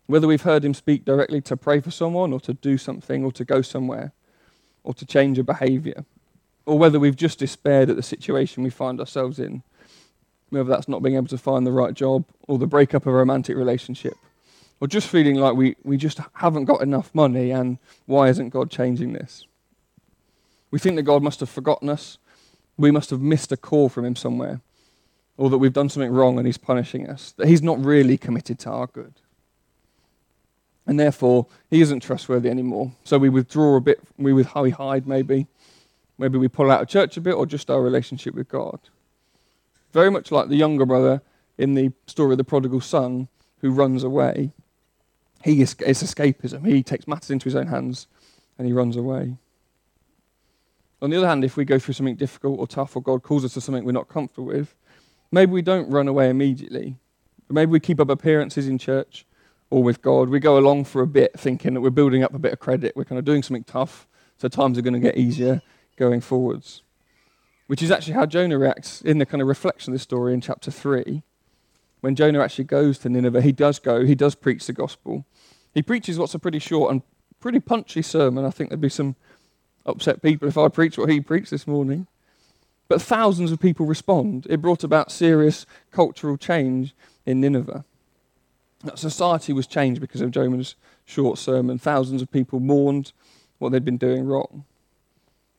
Whether 0.05 0.27
we've 0.27 0.41
heard 0.41 0.65
Him 0.65 0.73
speak 0.73 1.05
directly 1.05 1.41
to 1.41 1.57
pray 1.57 1.79
for 1.79 1.91
someone 1.91 2.33
or 2.33 2.39
to 2.41 2.53
do 2.53 2.77
something 2.77 3.23
or 3.23 3.31
to 3.33 3.45
go 3.45 3.61
somewhere 3.61 4.13
or 4.83 4.93
to 4.93 5.05
change 5.05 5.37
a 5.39 5.43
behavior 5.43 6.05
or 6.65 6.77
whether 6.77 6.99
we've 6.99 7.15
just 7.15 7.39
despaired 7.39 7.89
at 7.89 7.95
the 7.95 8.03
situation 8.03 8.61
we 8.61 8.69
find 8.69 8.99
ourselves 8.99 9.39
in, 9.39 9.63
whether 10.49 10.69
that's 10.69 10.89
not 10.89 11.01
being 11.01 11.15
able 11.15 11.27
to 11.27 11.37
find 11.37 11.65
the 11.65 11.71
right 11.71 11.93
job 11.93 12.25
or 12.47 12.57
the 12.57 12.67
breakup 12.67 13.03
of 13.03 13.13
a 13.13 13.17
romantic 13.17 13.55
relationship 13.55 14.15
or 14.79 14.87
just 14.87 15.07
feeling 15.07 15.35
like 15.35 15.55
we, 15.55 15.75
we 15.83 15.97
just 15.97 16.19
haven't 16.33 16.65
got 16.65 16.81
enough 16.81 17.13
money 17.13 17.51
and 17.51 17.77
why 18.05 18.29
isn't 18.29 18.49
God 18.49 18.69
changing 18.69 19.13
this? 19.13 19.45
We 20.69 20.79
think 20.79 20.95
that 20.97 21.03
God 21.03 21.23
must 21.23 21.39
have 21.39 21.49
forgotten 21.49 21.89
us, 21.89 22.17
we 22.77 22.91
must 22.91 23.09
have 23.09 23.21
missed 23.21 23.51
a 23.51 23.57
call 23.57 23.89
from 23.89 24.05
Him 24.05 24.15
somewhere, 24.15 24.61
or 25.37 25.49
that 25.49 25.57
we've 25.57 25.73
done 25.73 25.89
something 25.89 26.11
wrong 26.11 26.37
and 26.37 26.45
He's 26.45 26.57
punishing 26.57 27.09
us, 27.09 27.31
that 27.33 27.47
He's 27.47 27.61
not 27.61 27.83
really 27.83 28.17
committed 28.17 28.59
to 28.59 28.69
our 28.69 28.87
good. 28.87 29.13
And 30.85 30.99
therefore, 30.99 31.47
He 31.69 31.81
isn't 31.81 32.01
trustworthy 32.01 32.49
anymore. 32.49 32.91
So 33.03 33.17
we 33.17 33.29
withdraw 33.29 33.77
a 33.77 33.81
bit, 33.81 33.99
we, 34.17 34.33
with, 34.33 34.53
we 34.55 34.69
hide 34.71 35.07
maybe. 35.07 35.47
Maybe 36.19 36.37
we 36.37 36.47
pull 36.47 36.71
out 36.71 36.81
of 36.81 36.87
church 36.87 37.17
a 37.17 37.21
bit, 37.21 37.33
or 37.33 37.45
just 37.45 37.69
our 37.69 37.81
relationship 37.81 38.33
with 38.33 38.49
God. 38.49 38.79
Very 39.93 40.11
much 40.11 40.31
like 40.31 40.49
the 40.49 40.55
younger 40.55 40.85
brother 40.85 41.21
in 41.57 41.73
the 41.73 41.91
story 42.05 42.33
of 42.33 42.37
the 42.37 42.43
prodigal 42.43 42.81
son 42.81 43.27
who 43.61 43.71
runs 43.71 44.03
away. 44.03 44.51
He 45.47 45.61
is, 45.61 45.77
it's 45.79 46.03
escapism. 46.03 46.67
He 46.67 46.83
takes 46.83 47.07
matters 47.07 47.31
into 47.31 47.45
his 47.45 47.55
own 47.55 47.67
hands 47.67 48.07
and 48.57 48.67
he 48.67 48.73
runs 48.73 48.97
away. 48.97 49.37
On 51.01 51.09
the 51.09 51.15
other 51.15 51.27
hand, 51.27 51.45
if 51.45 51.55
we 51.55 51.63
go 51.63 51.79
through 51.79 51.93
something 51.93 52.17
difficult 52.17 52.59
or 52.59 52.67
tough, 52.67 52.97
or 52.97 53.01
God 53.01 53.23
calls 53.23 53.45
us 53.45 53.53
to 53.53 53.61
something 53.61 53.85
we're 53.85 53.93
not 53.93 54.09
comfortable 54.09 54.47
with, 54.47 54.75
maybe 55.31 55.53
we 55.53 55.61
don't 55.61 55.89
run 55.89 56.09
away 56.09 56.29
immediately. 56.29 56.97
Maybe 57.49 57.71
we 57.71 57.79
keep 57.79 58.01
up 58.01 58.09
appearances 58.09 58.67
in 58.67 58.77
church 58.77 59.25
or 59.69 59.81
with 59.81 60.01
God. 60.01 60.27
We 60.27 60.41
go 60.41 60.57
along 60.57 60.83
for 60.83 61.01
a 61.01 61.07
bit 61.07 61.39
thinking 61.39 61.75
that 61.75 61.81
we're 61.81 61.91
building 61.91 62.23
up 62.23 62.33
a 62.33 62.39
bit 62.39 62.51
of 62.51 62.59
credit. 62.59 62.97
We're 62.97 63.05
kind 63.05 63.19
of 63.19 63.23
doing 63.23 63.41
something 63.41 63.63
tough, 63.63 64.05
so 64.37 64.49
times 64.49 64.77
are 64.77 64.81
going 64.81 64.95
to 64.95 64.99
get 64.99 65.15
easier 65.15 65.61
going 65.95 66.19
forwards. 66.19 66.81
Which 67.67 67.81
is 67.81 67.89
actually 67.89 68.15
how 68.15 68.25
Jonah 68.25 68.57
reacts 68.57 69.01
in 69.01 69.17
the 69.17 69.25
kind 69.25 69.41
of 69.41 69.47
reflection 69.47 69.93
of 69.93 69.95
this 69.95 70.03
story 70.03 70.33
in 70.33 70.41
chapter 70.41 70.71
3 70.71 71.23
when 72.07 72.15
Jonah 72.15 72.39
actually 72.39 72.63
goes 72.63 72.97
to 72.99 73.09
Nineveh, 73.09 73.41
he 73.41 73.51
does 73.51 73.79
go, 73.79 74.05
he 74.05 74.15
does 74.15 74.33
preach 74.33 74.65
the 74.65 74.71
gospel. 74.71 75.25
He 75.73 75.81
preaches 75.81 76.17
what's 76.17 76.33
a 76.33 76.39
pretty 76.39 76.57
short 76.57 76.89
and 76.89 77.01
pretty 77.41 77.59
punchy 77.59 78.01
sermon. 78.01 78.45
I 78.45 78.49
think 78.49 78.69
there'd 78.69 78.79
be 78.79 78.87
some 78.87 79.17
upset 79.85 80.21
people 80.21 80.47
if 80.47 80.57
I 80.57 80.69
preached 80.69 80.97
what 80.97 81.09
he 81.09 81.19
preached 81.19 81.51
this 81.51 81.67
morning. 81.67 82.07
But 82.87 83.01
thousands 83.01 83.51
of 83.51 83.59
people 83.59 83.85
respond. 83.85 84.47
It 84.49 84.61
brought 84.61 84.85
about 84.85 85.11
serious 85.11 85.65
cultural 85.91 86.37
change 86.37 86.95
in 87.25 87.41
Nineveh. 87.41 87.83
Society 88.95 89.51
was 89.51 89.67
changed 89.67 89.99
because 89.99 90.21
of 90.21 90.31
Jonah's 90.31 90.75
short 91.03 91.37
sermon. 91.37 91.77
Thousands 91.77 92.21
of 92.21 92.31
people 92.31 92.61
mourned 92.61 93.11
what 93.57 93.73
they'd 93.73 93.83
been 93.83 93.97
doing 93.97 94.25
wrong. 94.25 94.63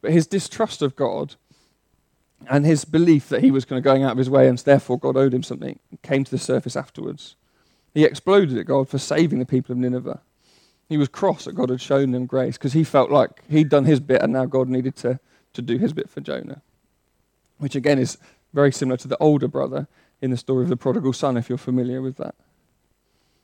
But 0.00 0.12
his 0.12 0.26
distrust 0.26 0.80
of 0.80 0.96
God 0.96 1.34
and 2.46 2.64
his 2.64 2.84
belief 2.84 3.28
that 3.28 3.42
he 3.42 3.50
was 3.50 3.64
kind 3.64 3.78
of 3.78 3.84
going 3.84 4.04
out 4.04 4.12
of 4.12 4.18
his 4.18 4.30
way 4.30 4.48
and 4.48 4.58
therefore 4.58 4.98
God 4.98 5.16
owed 5.16 5.34
him 5.34 5.42
something 5.42 5.78
came 6.02 6.24
to 6.24 6.30
the 6.30 6.38
surface 6.38 6.76
afterwards. 6.76 7.36
He 7.94 8.04
exploded 8.04 8.56
at 8.58 8.66
God 8.66 8.88
for 8.88 8.98
saving 8.98 9.38
the 9.38 9.46
people 9.46 9.72
of 9.72 9.78
Nineveh. 9.78 10.20
He 10.88 10.96
was 10.96 11.08
cross 11.08 11.44
that 11.44 11.54
God 11.54 11.70
had 11.70 11.80
shown 11.80 12.12
them 12.12 12.26
grace 12.26 12.56
because 12.56 12.72
he 12.72 12.84
felt 12.84 13.10
like 13.10 13.42
he'd 13.48 13.68
done 13.68 13.84
his 13.84 14.00
bit 14.00 14.22
and 14.22 14.32
now 14.32 14.46
God 14.46 14.68
needed 14.68 14.96
to, 14.96 15.18
to 15.52 15.62
do 15.62 15.78
his 15.78 15.92
bit 15.92 16.08
for 16.08 16.20
Jonah. 16.20 16.62
Which 17.58 17.74
again 17.74 17.98
is 17.98 18.18
very 18.54 18.72
similar 18.72 18.96
to 18.98 19.08
the 19.08 19.18
older 19.18 19.48
brother 19.48 19.88
in 20.22 20.30
the 20.30 20.36
story 20.36 20.62
of 20.62 20.68
the 20.68 20.76
prodigal 20.76 21.12
son, 21.12 21.36
if 21.36 21.48
you're 21.48 21.58
familiar 21.58 22.00
with 22.00 22.16
that. 22.16 22.34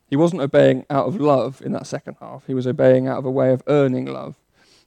He 0.08 0.16
wasn't 0.16 0.42
obeying 0.42 0.86
out 0.88 1.06
of 1.06 1.20
love 1.20 1.60
in 1.62 1.72
that 1.72 1.86
second 1.86 2.16
half, 2.20 2.46
he 2.46 2.54
was 2.54 2.66
obeying 2.66 3.08
out 3.08 3.18
of 3.18 3.24
a 3.24 3.30
way 3.30 3.52
of 3.52 3.62
earning 3.66 4.06
love 4.06 4.36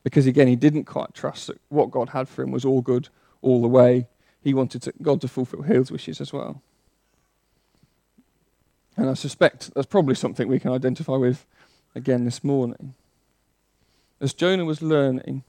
because 0.04 0.26
again, 0.26 0.48
he 0.48 0.56
didn't 0.56 0.86
quite 0.86 1.14
trust 1.14 1.48
that 1.48 1.60
what 1.68 1.92
God 1.92 2.10
had 2.10 2.30
for 2.30 2.42
him 2.42 2.52
was 2.52 2.64
all 2.64 2.82
good 2.82 3.10
all 3.42 3.62
the 3.62 3.68
way. 3.68 4.08
He 4.42 4.54
wanted 4.54 4.82
to, 4.84 4.94
God 5.02 5.22
to 5.22 5.28
fulfill 5.28 5.64
his 5.64 5.92
wishes 5.92 6.22
as 6.22 6.32
well. 6.32 6.62
And 8.96 9.10
I 9.10 9.14
suspect 9.14 9.74
that's 9.74 9.88
probably 9.88 10.16
something 10.16 10.48
we 10.48 10.60
can 10.60 10.72
identify 10.72 11.16
with 11.16 11.46
again 11.94 12.26
this 12.26 12.44
morning. 12.44 12.96
As 14.20 14.34
Jonah 14.34 14.66
was 14.66 14.82
learning, 14.82 15.44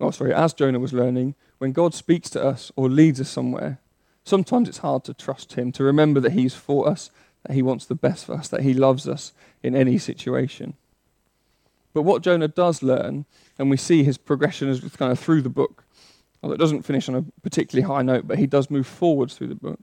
oh, 0.00 0.12
sorry, 0.12 0.32
as 0.32 0.54
Jonah 0.54 0.78
was 0.78 0.92
learning, 0.92 1.34
when 1.58 1.72
God 1.72 1.94
speaks 1.94 2.30
to 2.30 2.42
us 2.42 2.70
or 2.76 2.88
leads 2.88 3.20
us 3.20 3.28
somewhere, 3.28 3.78
sometimes 4.24 4.68
it's 4.68 4.78
hard 4.78 5.04
to 5.04 5.14
trust 5.14 5.54
him, 5.54 5.72
to 5.72 5.82
remember 5.82 6.20
that 6.20 6.32
he's 6.32 6.54
for 6.54 6.88
us, 6.88 7.10
that 7.44 7.54
he 7.54 7.62
wants 7.62 7.86
the 7.86 7.94
best 7.96 8.26
for 8.26 8.34
us, 8.34 8.48
that 8.48 8.62
he 8.62 8.74
loves 8.74 9.08
us 9.08 9.32
in 9.62 9.74
any 9.74 9.98
situation. 9.98 10.74
But 11.92 12.02
what 12.02 12.22
Jonah 12.22 12.48
does 12.48 12.82
learn, 12.82 13.26
and 13.58 13.68
we 13.68 13.76
see 13.76 14.04
his 14.04 14.18
progression 14.18 14.68
as 14.68 14.80
kind 14.96 15.12
of 15.12 15.18
through 15.18 15.42
the 15.42 15.48
book, 15.48 15.84
although 16.42 16.54
it 16.54 16.58
doesn't 16.58 16.82
finish 16.82 17.08
on 17.08 17.14
a 17.14 17.24
particularly 17.42 17.86
high 17.86 18.02
note, 18.02 18.26
but 18.26 18.38
he 18.38 18.46
does 18.46 18.70
move 18.70 18.86
forwards 18.86 19.34
through 19.34 19.48
the 19.48 19.54
book, 19.54 19.78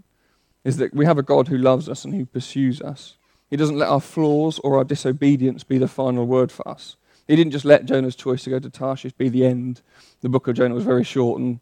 is 0.63 0.77
that 0.77 0.93
we 0.93 1.05
have 1.05 1.17
a 1.17 1.23
God 1.23 1.47
who 1.47 1.57
loves 1.57 1.87
us 1.87 2.03
and 2.03 2.13
who 2.13 2.25
pursues 2.25 2.81
us. 2.81 3.15
He 3.49 3.57
doesn't 3.57 3.77
let 3.77 3.89
our 3.89 4.01
flaws 4.01 4.59
or 4.59 4.77
our 4.77 4.83
disobedience 4.83 5.63
be 5.63 5.77
the 5.77 5.87
final 5.87 6.25
word 6.25 6.51
for 6.51 6.67
us. 6.67 6.97
He 7.27 7.35
didn't 7.35 7.51
just 7.51 7.65
let 7.65 7.85
Jonah's 7.85 8.15
choice 8.15 8.43
to 8.43 8.49
go 8.49 8.59
to 8.59 8.69
Tarshish 8.69 9.13
be 9.13 9.29
the 9.29 9.45
end. 9.45 9.81
The 10.21 10.29
book 10.29 10.47
of 10.47 10.55
Jonah 10.55 10.75
was 10.75 10.83
very 10.83 11.03
short 11.03 11.39
and 11.39 11.59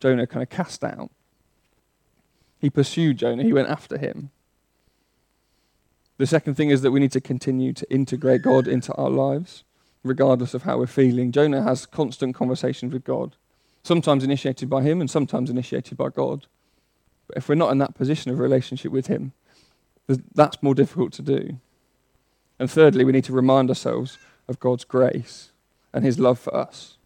Jonah 0.00 0.26
kind 0.26 0.42
of 0.42 0.50
cast 0.50 0.82
out. 0.82 1.10
He 2.58 2.70
pursued 2.70 3.18
Jonah, 3.18 3.42
he 3.42 3.52
went 3.52 3.68
after 3.68 3.98
him. 3.98 4.30
The 6.18 6.26
second 6.26 6.54
thing 6.54 6.70
is 6.70 6.82
that 6.82 6.90
we 6.90 7.00
need 7.00 7.12
to 7.12 7.20
continue 7.20 7.72
to 7.72 7.92
integrate 7.92 8.42
God 8.42 8.68
into 8.68 8.94
our 8.94 9.10
lives, 9.10 9.64
regardless 10.04 10.54
of 10.54 10.62
how 10.62 10.78
we're 10.78 10.86
feeling. 10.86 11.32
Jonah 11.32 11.62
has 11.62 11.86
constant 11.86 12.34
conversations 12.34 12.92
with 12.92 13.04
God 13.04 13.36
sometimes 13.82 14.24
initiated 14.24 14.70
by 14.70 14.82
Him 14.82 15.00
and 15.00 15.10
sometimes 15.10 15.50
initiated 15.50 15.96
by 15.96 16.08
God. 16.08 16.46
But 17.26 17.36
if 17.36 17.48
we're 17.48 17.54
not 17.54 17.72
in 17.72 17.78
that 17.78 17.94
position 17.94 18.30
of 18.30 18.38
relationship 18.38 18.92
with 18.92 19.06
Him, 19.06 19.32
that's 20.34 20.62
more 20.62 20.74
difficult 20.74 21.12
to 21.14 21.22
do. 21.22 21.58
And 22.58 22.70
thirdly, 22.70 23.04
we 23.04 23.12
need 23.12 23.24
to 23.24 23.32
remind 23.32 23.68
ourselves 23.70 24.18
of 24.48 24.60
God's 24.60 24.84
grace 24.84 25.50
and 25.92 26.04
His 26.04 26.18
love 26.18 26.38
for 26.38 26.54
us. 26.54 26.96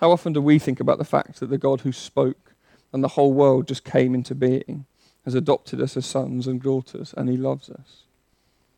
How 0.00 0.10
often 0.10 0.32
do 0.32 0.42
we 0.42 0.58
think 0.58 0.78
about 0.78 0.98
the 0.98 1.04
fact 1.04 1.40
that 1.40 1.46
the 1.46 1.58
God 1.58 1.80
who 1.80 1.92
spoke 1.92 2.54
and 2.92 3.02
the 3.02 3.08
whole 3.08 3.32
world 3.32 3.66
just 3.66 3.84
came 3.84 4.14
into 4.14 4.34
being 4.34 4.84
has 5.24 5.34
adopted 5.34 5.80
us 5.80 5.96
as 5.96 6.06
sons 6.06 6.46
and 6.46 6.62
daughters 6.62 7.14
and 7.16 7.28
He 7.28 7.36
loves 7.36 7.70
us? 7.70 8.02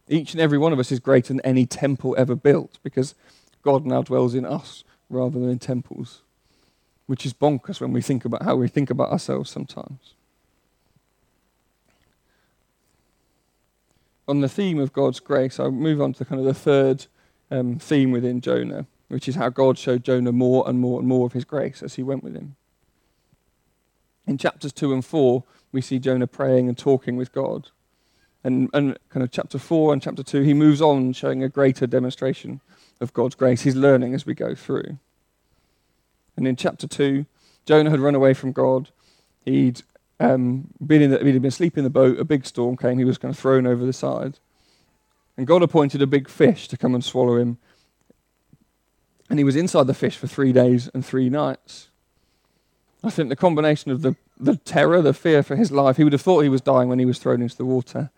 Each 0.08 0.32
and 0.32 0.40
every 0.40 0.56
one 0.56 0.72
of 0.72 0.78
us 0.78 0.90
is 0.90 1.00
greater 1.00 1.28
than 1.28 1.40
any 1.42 1.66
temple 1.66 2.14
ever 2.16 2.34
built 2.34 2.78
because 2.82 3.14
God 3.62 3.84
now 3.84 4.02
dwells 4.02 4.34
in 4.34 4.46
us 4.46 4.84
rather 5.10 5.38
than 5.38 5.50
in 5.50 5.58
temples 5.58 6.22
which 7.08 7.24
is 7.24 7.32
bonkers 7.32 7.80
when 7.80 7.92
we 7.92 8.02
think 8.02 8.26
about 8.26 8.42
how 8.42 8.54
we 8.54 8.68
think 8.68 8.90
about 8.90 9.10
ourselves 9.10 9.50
sometimes. 9.50 10.12
On 14.28 14.42
the 14.42 14.48
theme 14.48 14.78
of 14.78 14.92
God's 14.92 15.18
grace, 15.18 15.58
I'll 15.58 15.70
move 15.70 16.02
on 16.02 16.12
to 16.12 16.26
kind 16.26 16.38
of 16.38 16.44
the 16.44 16.52
third 16.52 17.06
um, 17.50 17.78
theme 17.78 18.10
within 18.10 18.42
Jonah, 18.42 18.86
which 19.08 19.26
is 19.26 19.36
how 19.36 19.48
God 19.48 19.78
showed 19.78 20.04
Jonah 20.04 20.32
more 20.32 20.68
and 20.68 20.80
more 20.80 21.00
and 21.00 21.08
more 21.08 21.24
of 21.24 21.32
his 21.32 21.46
grace 21.46 21.82
as 21.82 21.94
he 21.94 22.02
went 22.02 22.22
with 22.22 22.36
him. 22.36 22.56
In 24.26 24.36
chapters 24.36 24.74
2 24.74 24.92
and 24.92 25.02
4, 25.02 25.42
we 25.72 25.80
see 25.80 25.98
Jonah 25.98 26.26
praying 26.26 26.68
and 26.68 26.76
talking 26.76 27.16
with 27.16 27.32
God. 27.32 27.70
And, 28.44 28.68
and 28.74 28.98
kind 29.08 29.24
of 29.24 29.30
chapter 29.30 29.58
4 29.58 29.94
and 29.94 30.02
chapter 30.02 30.22
2, 30.22 30.42
he 30.42 30.52
moves 30.52 30.82
on 30.82 31.14
showing 31.14 31.42
a 31.42 31.48
greater 31.48 31.86
demonstration 31.86 32.60
of 33.00 33.14
God's 33.14 33.34
grace. 33.34 33.62
He's 33.62 33.76
learning 33.76 34.12
as 34.12 34.26
we 34.26 34.34
go 34.34 34.54
through. 34.54 34.98
And 36.38 36.46
in 36.46 36.54
chapter 36.54 36.86
2, 36.86 37.26
Jonah 37.66 37.90
had 37.90 37.98
run 37.98 38.14
away 38.14 38.32
from 38.32 38.52
God. 38.52 38.90
He'd, 39.44 39.82
um, 40.20 40.68
been, 40.84 41.02
in 41.02 41.10
the, 41.10 41.18
he'd 41.18 41.32
been 41.32 41.46
asleep 41.46 41.76
in 41.76 41.82
the 41.82 41.90
boat. 41.90 42.20
A 42.20 42.24
big 42.24 42.46
storm 42.46 42.76
came. 42.76 42.96
He 42.96 43.04
was 43.04 43.18
kind 43.18 43.34
of 43.34 43.38
thrown 43.38 43.66
over 43.66 43.84
the 43.84 43.92
side. 43.92 44.38
And 45.36 45.48
God 45.48 45.64
appointed 45.64 46.00
a 46.00 46.06
big 46.06 46.28
fish 46.28 46.68
to 46.68 46.76
come 46.76 46.94
and 46.94 47.04
swallow 47.04 47.36
him. 47.36 47.58
And 49.28 49.40
he 49.40 49.44
was 49.44 49.56
inside 49.56 49.88
the 49.88 49.94
fish 49.94 50.16
for 50.16 50.28
three 50.28 50.52
days 50.52 50.88
and 50.94 51.04
three 51.04 51.28
nights. 51.28 51.88
I 53.02 53.10
think 53.10 53.30
the 53.30 53.36
combination 53.36 53.90
of 53.90 54.02
the, 54.02 54.14
the 54.38 54.56
terror, 54.58 55.02
the 55.02 55.12
fear 55.12 55.42
for 55.42 55.56
his 55.56 55.72
life, 55.72 55.96
he 55.96 56.04
would 56.04 56.12
have 56.12 56.22
thought 56.22 56.42
he 56.42 56.48
was 56.48 56.60
dying 56.60 56.88
when 56.88 57.00
he 57.00 57.04
was 57.04 57.18
thrown 57.18 57.42
into 57.42 57.56
the 57.56 57.64
water. 57.64 58.10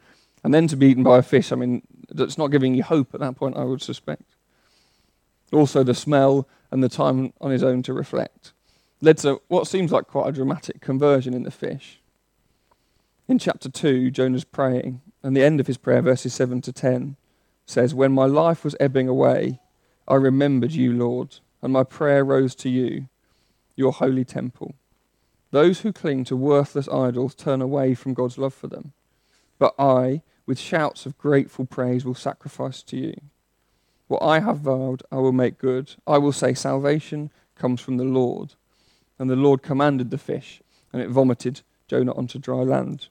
And 0.44 0.52
then 0.52 0.68
to 0.68 0.76
be 0.76 0.88
eaten 0.88 1.02
by 1.02 1.16
a 1.16 1.22
fish, 1.22 1.52
I 1.52 1.56
mean, 1.56 1.82
that's 2.10 2.36
not 2.36 2.48
giving 2.48 2.74
you 2.74 2.82
hope 2.82 3.14
at 3.14 3.20
that 3.20 3.36
point, 3.36 3.56
I 3.56 3.64
would 3.64 3.80
suspect. 3.80 4.24
Also, 5.52 5.82
the 5.82 5.94
smell 5.94 6.48
and 6.70 6.82
the 6.82 6.88
time 6.88 7.32
on 7.40 7.50
his 7.50 7.62
own 7.62 7.82
to 7.82 7.92
reflect 7.92 8.52
led 9.00 9.18
to 9.18 9.40
what 9.48 9.66
seems 9.66 9.92
like 9.92 10.06
quite 10.06 10.28
a 10.28 10.32
dramatic 10.32 10.80
conversion 10.80 11.34
in 11.34 11.42
the 11.42 11.50
fish. 11.50 12.00
In 13.28 13.38
chapter 13.38 13.70
2, 13.70 14.10
Jonah's 14.10 14.44
praying, 14.44 15.00
and 15.22 15.36
the 15.36 15.44
end 15.44 15.60
of 15.60 15.66
his 15.66 15.78
prayer, 15.78 16.02
verses 16.02 16.34
7 16.34 16.60
to 16.62 16.72
10, 16.72 17.16
says, 17.64 17.94
When 17.94 18.12
my 18.12 18.26
life 18.26 18.64
was 18.64 18.76
ebbing 18.80 19.08
away, 19.08 19.60
I 20.08 20.16
remembered 20.16 20.72
you, 20.72 20.92
Lord, 20.92 21.38
and 21.62 21.72
my 21.72 21.84
prayer 21.84 22.24
rose 22.24 22.54
to 22.56 22.68
you, 22.68 23.08
your 23.76 23.92
holy 23.92 24.24
temple. 24.24 24.74
Those 25.52 25.80
who 25.80 25.92
cling 25.92 26.24
to 26.24 26.36
worthless 26.36 26.88
idols 26.88 27.34
turn 27.34 27.62
away 27.62 27.94
from 27.94 28.14
God's 28.14 28.38
love 28.38 28.54
for 28.54 28.66
them. 28.66 28.92
But 29.58 29.74
I, 29.78 30.22
with 30.46 30.58
shouts 30.58 31.06
of 31.06 31.18
grateful 31.18 31.66
praise, 31.66 32.04
will 32.04 32.14
sacrifice 32.14 32.82
to 32.84 32.96
you. 32.96 33.14
What 34.10 34.24
I 34.24 34.40
have 34.40 34.58
vowed, 34.58 35.04
I 35.12 35.18
will 35.18 35.30
make 35.30 35.56
good. 35.56 35.94
I 36.04 36.18
will 36.18 36.32
say, 36.32 36.52
Salvation 36.52 37.30
comes 37.54 37.80
from 37.80 37.96
the 37.96 38.02
Lord. 38.02 38.54
And 39.20 39.30
the 39.30 39.36
Lord 39.36 39.62
commanded 39.62 40.10
the 40.10 40.18
fish, 40.18 40.60
and 40.92 41.00
it 41.00 41.10
vomited 41.10 41.60
Jonah 41.86 42.12
onto 42.14 42.40
dry 42.40 42.56
land. 42.64 43.06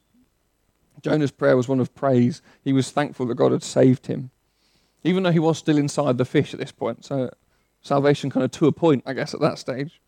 Jonah's 1.00 1.30
prayer 1.30 1.56
was 1.56 1.68
one 1.68 1.80
of 1.80 1.94
praise. 1.94 2.42
He 2.62 2.74
was 2.74 2.90
thankful 2.90 3.24
that 3.28 3.36
God 3.36 3.52
had 3.52 3.62
saved 3.62 4.08
him. 4.08 4.30
even 5.02 5.22
though 5.22 5.30
he 5.32 5.38
was 5.38 5.56
still 5.56 5.78
inside 5.78 6.18
the 6.18 6.26
fish 6.26 6.52
at 6.52 6.60
this 6.60 6.72
point. 6.72 7.06
So 7.06 7.30
salvation 7.80 8.28
kind 8.28 8.44
of 8.44 8.50
to 8.50 8.66
a 8.66 8.72
point, 8.72 9.02
I 9.06 9.14
guess, 9.14 9.32
at 9.32 9.40
that 9.40 9.58
stage. 9.58 10.02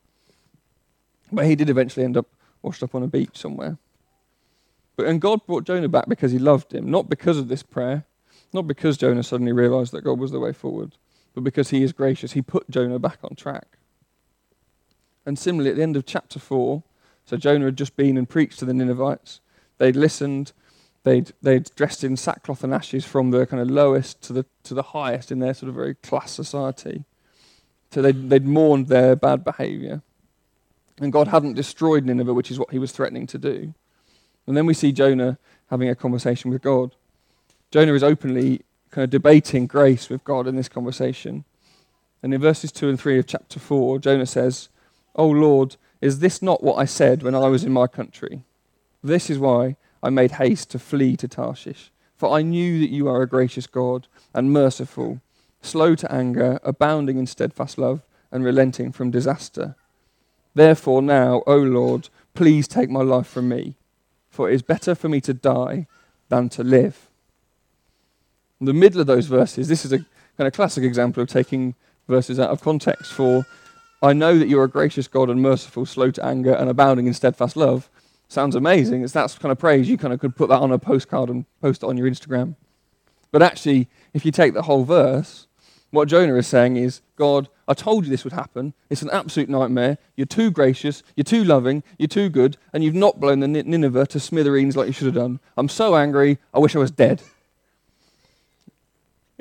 But 1.32 1.46
he 1.46 1.56
did 1.56 1.70
eventually 1.70 2.04
end 2.04 2.18
up 2.18 2.26
washed 2.60 2.82
up 2.82 2.94
on 2.94 3.02
a 3.02 3.08
beach 3.08 3.38
somewhere. 3.38 3.78
But 4.94 5.06
and 5.06 5.22
God 5.22 5.46
brought 5.46 5.64
Jonah 5.64 5.88
back 5.88 6.06
because 6.06 6.32
he 6.32 6.38
loved 6.38 6.74
him, 6.74 6.90
not 6.90 7.08
because 7.08 7.38
of 7.38 7.48
this 7.48 7.62
prayer, 7.62 8.04
not 8.52 8.66
because 8.66 8.96
Jonah 8.96 9.22
suddenly 9.22 9.52
realized 9.52 9.92
that 9.92 10.04
God 10.04 10.18
was 10.18 10.30
the 10.30 10.40
way 10.40 10.52
forward, 10.52 10.92
but 11.34 11.44
because 11.44 11.70
he 11.70 11.82
is 11.82 11.92
gracious. 11.92 12.32
He 12.32 12.42
put 12.42 12.68
Jonah 12.70 12.98
back 12.98 13.18
on 13.24 13.34
track. 13.34 13.78
And 15.24 15.38
similarly, 15.38 15.70
at 15.70 15.76
the 15.76 15.82
end 15.82 15.96
of 15.96 16.04
chapter 16.04 16.38
4, 16.38 16.82
so 17.24 17.36
Jonah 17.36 17.66
had 17.66 17.76
just 17.76 17.96
been 17.96 18.18
and 18.18 18.28
preached 18.28 18.58
to 18.58 18.64
the 18.64 18.74
Ninevites. 18.74 19.40
They'd 19.78 19.96
listened, 19.96 20.52
they'd, 21.04 21.32
they'd 21.40 21.70
dressed 21.76 22.04
in 22.04 22.16
sackcloth 22.16 22.64
and 22.64 22.74
ashes 22.74 23.04
from 23.04 23.30
the 23.30 23.46
kind 23.46 23.62
of 23.62 23.70
lowest 23.70 24.20
to 24.22 24.32
the, 24.32 24.46
to 24.64 24.74
the 24.74 24.82
highest 24.82 25.30
in 25.30 25.38
their 25.38 25.54
sort 25.54 25.68
of 25.68 25.76
very 25.76 25.94
class 25.94 26.32
society. 26.32 27.04
So 27.90 28.02
they'd, 28.02 28.30
they'd 28.30 28.46
mourned 28.46 28.88
their 28.88 29.14
bad 29.14 29.44
behavior. 29.44 30.02
And 30.98 31.12
God 31.12 31.28
hadn't 31.28 31.54
destroyed 31.54 32.04
Nineveh, 32.04 32.34
which 32.34 32.50
is 32.50 32.58
what 32.58 32.70
he 32.70 32.78
was 32.78 32.92
threatening 32.92 33.26
to 33.28 33.38
do. 33.38 33.74
And 34.46 34.56
then 34.56 34.66
we 34.66 34.74
see 34.74 34.92
Jonah 34.92 35.38
having 35.70 35.88
a 35.88 35.94
conversation 35.94 36.50
with 36.50 36.62
God. 36.62 36.94
Jonah 37.72 37.94
is 37.94 38.02
openly 38.02 38.60
kind 38.90 39.02
of 39.02 39.08
debating 39.10 39.66
grace 39.66 40.10
with 40.10 40.22
God 40.24 40.46
in 40.46 40.56
this 40.56 40.68
conversation. 40.68 41.44
And 42.22 42.34
in 42.34 42.40
verses 42.40 42.70
2 42.70 42.90
and 42.90 43.00
3 43.00 43.18
of 43.18 43.26
chapter 43.26 43.58
4, 43.58 43.98
Jonah 43.98 44.26
says, 44.26 44.68
O 45.16 45.26
Lord, 45.26 45.76
is 46.02 46.18
this 46.18 46.42
not 46.42 46.62
what 46.62 46.74
I 46.74 46.84
said 46.84 47.22
when 47.22 47.34
I 47.34 47.48
was 47.48 47.64
in 47.64 47.72
my 47.72 47.86
country? 47.86 48.42
This 49.02 49.30
is 49.30 49.38
why 49.38 49.76
I 50.02 50.10
made 50.10 50.32
haste 50.32 50.70
to 50.70 50.78
flee 50.78 51.16
to 51.16 51.26
Tarshish. 51.26 51.90
For 52.14 52.36
I 52.36 52.42
knew 52.42 52.78
that 52.80 52.90
you 52.90 53.08
are 53.08 53.22
a 53.22 53.28
gracious 53.28 53.66
God 53.66 54.06
and 54.34 54.52
merciful, 54.52 55.22
slow 55.62 55.94
to 55.94 56.12
anger, 56.12 56.60
abounding 56.62 57.16
in 57.16 57.26
steadfast 57.26 57.78
love, 57.78 58.02
and 58.30 58.44
relenting 58.44 58.92
from 58.92 59.10
disaster. 59.10 59.76
Therefore, 60.54 61.00
now, 61.00 61.42
O 61.46 61.56
Lord, 61.56 62.10
please 62.34 62.68
take 62.68 62.90
my 62.90 63.02
life 63.02 63.26
from 63.26 63.48
me, 63.48 63.76
for 64.28 64.50
it 64.50 64.54
is 64.54 64.62
better 64.62 64.94
for 64.94 65.08
me 65.08 65.22
to 65.22 65.32
die 65.32 65.86
than 66.28 66.50
to 66.50 66.62
live. 66.62 67.08
The 68.64 68.72
middle 68.72 69.00
of 69.00 69.08
those 69.08 69.26
verses, 69.26 69.66
this 69.66 69.84
is 69.84 69.92
a 69.92 69.98
kind 69.98 70.46
of 70.46 70.52
classic 70.52 70.84
example 70.84 71.20
of 71.20 71.28
taking 71.28 71.74
verses 72.08 72.38
out 72.38 72.50
of 72.50 72.60
context 72.60 73.12
for 73.12 73.44
I 74.00 74.12
know 74.12 74.38
that 74.38 74.48
you're 74.48 74.64
a 74.64 74.68
gracious 74.68 75.08
God 75.08 75.30
and 75.30 75.42
merciful, 75.42 75.84
slow 75.84 76.10
to 76.12 76.24
anger, 76.24 76.52
and 76.52 76.70
abounding 76.70 77.06
in 77.06 77.14
steadfast 77.14 77.56
love. 77.56 77.88
Sounds 78.28 78.54
amazing. 78.54 79.02
It's 79.02 79.12
that 79.14 79.36
kind 79.40 79.50
of 79.50 79.58
praise. 79.58 79.88
You 79.88 79.98
kind 79.98 80.14
of 80.14 80.20
could 80.20 80.36
put 80.36 80.48
that 80.48 80.60
on 80.60 80.72
a 80.72 80.78
postcard 80.78 81.28
and 81.28 81.44
post 81.60 81.82
it 81.82 81.86
on 81.86 81.96
your 81.96 82.08
Instagram. 82.08 82.54
But 83.32 83.42
actually, 83.42 83.88
if 84.14 84.24
you 84.24 84.30
take 84.30 84.54
the 84.54 84.62
whole 84.62 84.84
verse, 84.84 85.46
what 85.90 86.08
Jonah 86.08 86.36
is 86.36 86.46
saying 86.46 86.76
is, 86.76 87.00
God, 87.16 87.48
I 87.68 87.74
told 87.74 88.04
you 88.04 88.10
this 88.10 88.24
would 88.24 88.32
happen. 88.32 88.74
It's 88.90 89.02
an 89.02 89.10
absolute 89.10 89.48
nightmare. 89.48 89.98
You're 90.16 90.26
too 90.26 90.50
gracious, 90.50 91.02
you're 91.16 91.24
too 91.24 91.44
loving, 91.44 91.82
you're 91.98 92.08
too 92.08 92.28
good, 92.28 92.56
and 92.72 92.82
you've 92.82 92.94
not 92.94 93.20
blown 93.20 93.40
the 93.40 93.48
Nineveh 93.48 94.06
to 94.06 94.20
smithereens 94.20 94.76
like 94.76 94.86
you 94.86 94.92
should 94.92 95.06
have 95.06 95.14
done. 95.14 95.40
I'm 95.56 95.68
so 95.68 95.94
angry, 95.94 96.38
I 96.52 96.58
wish 96.58 96.74
I 96.74 96.80
was 96.80 96.90
dead. 96.90 97.22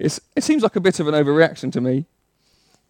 It's, 0.02 0.20
it 0.36 0.44
seems 0.44 0.64
like 0.64 0.76
a 0.76 0.82
bit 0.82 1.00
of 1.00 1.08
an 1.08 1.14
overreaction 1.14 1.72
to 1.74 1.82
me. 1.82 2.06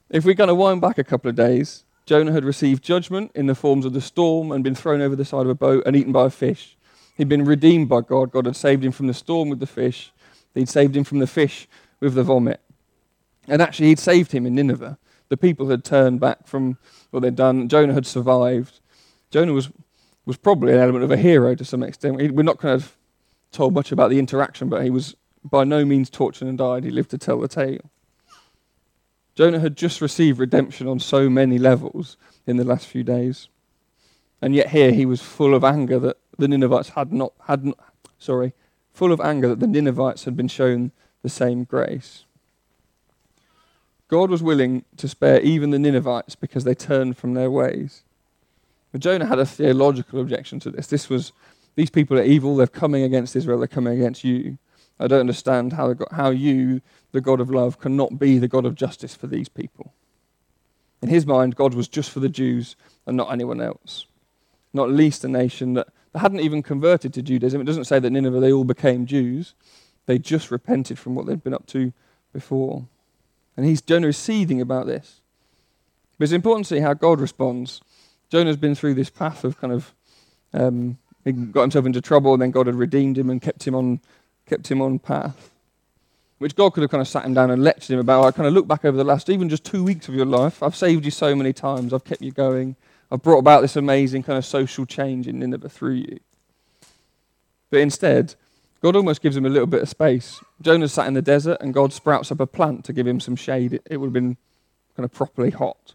If 0.10 0.24
we're 0.24 0.34
going 0.34 0.48
to 0.48 0.56
wind 0.56 0.80
back 0.80 0.98
a 0.98 1.04
couple 1.04 1.30
of 1.30 1.36
days, 1.36 1.84
Jonah 2.06 2.32
had 2.32 2.46
received 2.46 2.84
judgment 2.84 3.32
in 3.36 3.48
the 3.48 3.56
forms 3.56 3.86
of 3.86 3.92
the 3.92 4.02
storm 4.02 4.52
and 4.52 4.64
been 4.64 4.76
thrown 4.76 5.02
over 5.02 5.16
the 5.16 5.26
side 5.26 5.42
of 5.42 5.50
a 5.50 5.56
boat 5.56 5.84
and 5.86 5.96
eaten 5.96 6.14
by 6.14 6.28
a 6.28 6.30
fish. 6.30 6.78
He'd 7.18 7.28
been 7.28 7.44
redeemed 7.44 7.90
by 7.90 8.02
God. 8.02 8.32
God 8.32 8.46
had 8.46 8.56
saved 8.56 8.84
him 8.84 8.94
from 8.94 9.08
the 9.08 9.14
storm 9.14 9.50
with 9.50 9.60
the 9.60 9.68
fish. 9.68 10.14
He'd 10.54 10.70
saved 10.70 10.96
him 10.96 11.04
from 11.04 11.20
the 11.20 11.28
fish 11.28 11.68
with 12.00 12.14
the 12.14 12.24
vomit. 12.24 12.62
And 13.48 13.62
actually, 13.62 13.88
he'd 13.88 14.00
saved 14.00 14.32
him 14.32 14.46
in 14.46 14.56
Nineveh. 14.56 14.98
The 15.28 15.38
people 15.38 15.70
had 15.70 15.84
turned 15.84 16.22
back 16.22 16.48
from 16.48 16.78
what 17.12 17.22
they'd 17.22 17.36
done. 17.36 17.68
Jonah 17.68 17.94
had 17.94 18.06
survived. 18.06 18.80
Jonah 19.32 19.54
was, 19.54 19.70
was 20.26 20.38
probably 20.38 20.74
an 20.74 20.80
element 20.80 21.04
of 21.04 21.12
a 21.12 21.18
hero 21.18 21.56
to 21.56 21.66
some 21.66 21.84
extent. 21.84 22.16
We're 22.18 22.44
not 22.44 22.58
kind 22.58 22.76
of 22.76 22.98
told 23.52 23.74
much 23.74 23.92
about 23.92 24.10
the 24.10 24.20
interaction, 24.20 24.70
but 24.70 24.84
he 24.84 24.90
was 24.90 25.16
by 25.44 25.64
no 25.64 25.86
means 25.86 26.10
tortured 26.10 26.48
and 26.48 26.58
died. 26.58 26.84
He 26.84 26.92
lived 26.92 27.12
to 27.12 27.18
tell 27.18 27.40
the 27.40 27.48
tale. 27.48 27.90
Jonah 29.36 29.60
had 29.60 29.78
just 29.78 30.02
received 30.02 30.40
redemption 30.40 30.88
on 30.88 31.00
so 31.00 31.30
many 31.30 31.58
levels 31.58 32.18
in 32.46 32.58
the 32.58 32.64
last 32.64 32.88
few 32.88 33.04
days. 33.04 33.48
And 34.42 34.54
yet 34.54 34.70
here 34.70 34.92
he 34.92 35.06
was 35.06 35.22
full 35.22 35.56
of 35.56 35.64
anger 35.64 36.00
that 36.00 36.18
the 36.38 36.48
Ninevites 36.48 36.90
had 36.90 37.14
not, 37.14 37.34
had 37.48 37.66
not, 37.66 37.78
sorry, 38.18 38.54
full 38.92 39.12
of 39.12 39.22
anger 39.22 39.48
that 39.48 39.60
the 39.60 39.68
Ninevites 39.68 40.26
had 40.26 40.36
been 40.36 40.48
shown 40.48 40.92
the 41.22 41.30
same 41.30 41.64
grace. 41.64 42.26
God 44.08 44.30
was 44.30 44.44
willing 44.44 44.84
to 44.98 45.08
spare 45.08 45.40
even 45.40 45.70
the 45.70 45.80
Ninevites 45.80 46.36
because 46.36 46.66
they 46.66 46.76
turned 46.76 47.18
from 47.18 47.34
their 47.34 47.50
ways. 47.50 48.04
But 48.92 49.00
Jonah 49.00 49.26
had 49.26 49.40
a 49.40 49.46
theological 49.46 50.20
objection 50.20 50.60
to 50.62 50.70
this. 50.70 50.88
This 50.88 51.10
was, 51.10 51.32
these 51.76 51.90
people 51.90 52.20
are 52.20 52.24
evil, 52.24 52.58
they're 52.58 52.68
coming 52.68 53.04
against 53.04 53.36
Israel, 53.36 53.60
they're 53.60 53.68
coming 53.68 53.94
against 53.94 54.26
you. 54.26 54.58
I 55.02 55.08
don't 55.08 55.20
understand 55.20 55.74
how, 55.74 55.96
how 56.12 56.30
you, 56.30 56.82
the 57.12 57.22
God 57.22 57.42
of 57.42 57.50
love, 57.50 57.80
cannot 57.80 58.20
be 58.20 58.38
the 58.38 58.48
God 58.48 58.66
of 58.66 58.76
justice 58.76 59.16
for 59.16 59.28
these 59.28 59.50
people. 59.50 59.94
In 61.02 61.10
his 61.10 61.26
mind, 61.26 61.56
God 61.56 61.74
was 61.74 61.88
just 61.88 62.12
for 62.12 62.20
the 62.20 62.30
Jews 62.30 62.76
and 63.08 63.18
not 63.18 63.32
anyone 63.32 63.60
else. 63.60 64.06
Not 64.74 64.92
least 64.92 65.24
a 65.24 65.28
nation 65.28 65.74
that, 65.74 65.88
hadn't 66.14 66.42
even 66.42 66.62
converted 66.62 67.14
to 67.14 67.22
Judaism. 67.22 67.62
It 67.62 67.66
doesn't 67.66 67.86
say 67.86 67.98
that 67.98 68.10
Nineveh, 68.10 68.40
they 68.42 68.52
all 68.52 68.66
became 68.66 69.06
Jews. 69.06 69.56
They 70.06 70.20
just 70.20 70.52
repented 70.52 71.00
from 71.00 71.16
what 71.16 71.26
they'd 71.26 71.44
been 71.44 71.54
up 71.54 71.66
to 71.68 71.94
before. 72.34 72.86
And 73.56 73.66
he's, 73.66 73.82
Jonah 73.82 74.08
is 74.08 74.18
seething 74.18 74.62
about 74.62 74.88
this. 74.88 75.22
But 76.18 76.26
it's 76.26 76.34
important 76.34 76.68
to 76.68 76.76
see 76.76 76.82
how 76.82 76.94
God 76.94 77.22
responds. 77.22 77.82
Jonah's 78.30 78.58
been 78.58 78.76
through 78.76 78.96
this 78.96 79.10
path 79.10 79.44
of 79.44 79.58
kind 79.58 79.74
of, 79.74 79.94
um, 80.54 80.98
he 81.24 81.32
got 81.32 81.62
himself 81.62 81.86
into 81.86 82.02
trouble, 82.02 82.34
and 82.34 82.42
then 82.42 82.52
God 82.52 82.68
had 82.68 82.76
redeemed 82.76 83.18
him 83.18 83.30
and 83.30 83.42
kept 83.42 83.66
him 83.66 83.74
on 83.74 84.02
kept 84.52 84.70
him 84.70 84.82
on 84.82 85.00
path, 85.00 85.50
which 86.40 86.58
God 86.58 86.74
could 86.74 86.82
have 86.82 86.92
kind 86.92 87.00
of 87.00 87.08
sat 87.08 87.24
him 87.24 87.34
down 87.34 87.52
and 87.52 87.64
lectured 87.64 87.94
him 87.94 88.00
about. 88.00 88.26
I 88.26 88.32
kind 88.32 88.48
of 88.48 88.54
look 88.54 88.68
back 88.68 88.84
over 88.84 88.98
the 88.98 89.06
last 89.06 89.30
even 89.30 89.48
just 89.48 89.64
two 89.64 89.82
weeks 89.82 90.10
of 90.10 90.14
your 90.14 90.26
life. 90.26 90.62
I've 90.62 90.76
saved 90.76 91.06
you 91.06 91.12
so 91.12 91.34
many 91.34 91.54
times. 91.54 91.94
I've 91.94 92.04
kept 92.04 92.22
you 92.22 92.34
going. 92.34 92.76
I've 93.10 93.22
brought 93.22 93.40
about 93.40 93.62
this 93.62 93.78
amazing 93.78 94.24
kind 94.24 94.38
of 94.38 94.46
social 94.46 94.86
change 94.86 95.26
in 95.26 95.40
Nineveh 95.40 95.70
through 95.70 95.94
you. 95.94 96.20
But 97.70 97.80
instead, 97.80 98.36
God 98.82 98.98
almost 98.98 99.22
gives 99.22 99.38
him 99.38 99.46
a 99.46 99.50
little 99.50 99.68
bit 99.68 99.84
of 99.84 99.88
space. 99.88 100.42
Jonah 100.62 100.90
sat 100.90 101.08
in 101.08 101.14
the 101.14 101.22
desert, 101.22 101.58
and 101.62 101.74
God 101.74 101.94
sprouts 101.94 102.30
up 102.30 102.42
a 102.42 102.48
plant 102.48 102.84
to 102.86 102.94
give 102.94 103.08
him 103.08 103.22
some 103.22 103.38
shade. 103.38 103.80
It, 103.90 103.98
would 103.98 104.08
have 104.08 104.14
been 104.14 104.36
kind 104.98 105.06
of 105.06 105.14
properly 105.14 105.52
hot. 105.52 105.94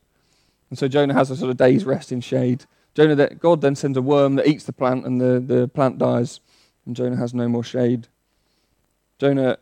And 0.71 0.79
so 0.79 0.88
Jonah 0.88 1.12
has 1.12 1.31
a 1.31 1.37
sort 1.37 1.51
of 1.51 1.59
day's 1.59 1.85
rest 1.85 2.11
in 2.11 2.23
shade. 2.23 2.64
Jonah, 2.95 3.35
God 3.35 3.61
then 3.61 3.77
sends 3.77 3.99
a 3.99 4.03
worm 4.03 4.37
that 4.37 4.47
eats 4.47 4.64
the 4.64 4.73
plant, 4.73 5.05
and 5.05 5.21
the, 5.21 5.40
the 5.40 5.69
plant 5.69 5.99
dies, 5.99 6.40
and 6.87 6.97
Jonah 6.97 7.16
has 7.16 7.35
no 7.35 7.49
more 7.49 7.64
shade. 7.64 8.09
Jonah, 9.19 9.59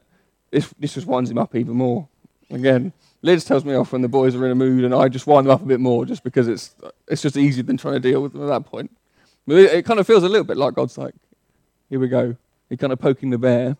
this, 0.51 0.73
this 0.79 0.95
just 0.95 1.07
winds 1.07 1.31
him 1.31 1.38
up 1.38 1.55
even 1.55 1.75
more. 1.75 2.09
Again, 2.51 2.93
Lids 3.23 3.45
tells 3.45 3.64
me 3.64 3.75
off 3.75 3.93
when 3.93 4.03
the 4.03 4.09
boys 4.09 4.35
are 4.35 4.45
in 4.45 4.53
a 4.53 4.55
mood, 4.55 4.85
and 4.85 4.95
I 4.95 5.09
just 5.09 5.27
wind 5.27 5.47
them 5.47 5.55
up 5.55 5.62
a 5.62 5.67
bit 5.67 5.81
more 5.81 6.05
just 6.05 6.23
because 6.23 6.47
it's, 6.47 6.75
it's 7.09 7.23
just 7.23 7.37
easier 7.37 7.62
than 7.62 7.77
trying 7.77 7.95
to 7.95 8.01
deal 8.01 8.23
with 8.23 8.33
them 8.33 8.43
at 8.43 8.49
that 8.49 8.67
point. 8.67 8.90
But 9.47 9.57
it, 9.57 9.73
it 9.73 9.85
kind 9.85 9.99
of 9.99 10.07
feels 10.07 10.23
a 10.23 10.29
little 10.29 10.45
bit 10.45 10.57
like 10.57 10.75
God's 10.75 10.99
like, 10.99 11.14
here 11.88 12.01
we 12.01 12.09
go. 12.09 12.37
You're 12.69 12.77
kind 12.79 12.93
of 12.93 12.99
poking 12.99 13.31
the 13.31 13.38
bear. 13.38 13.77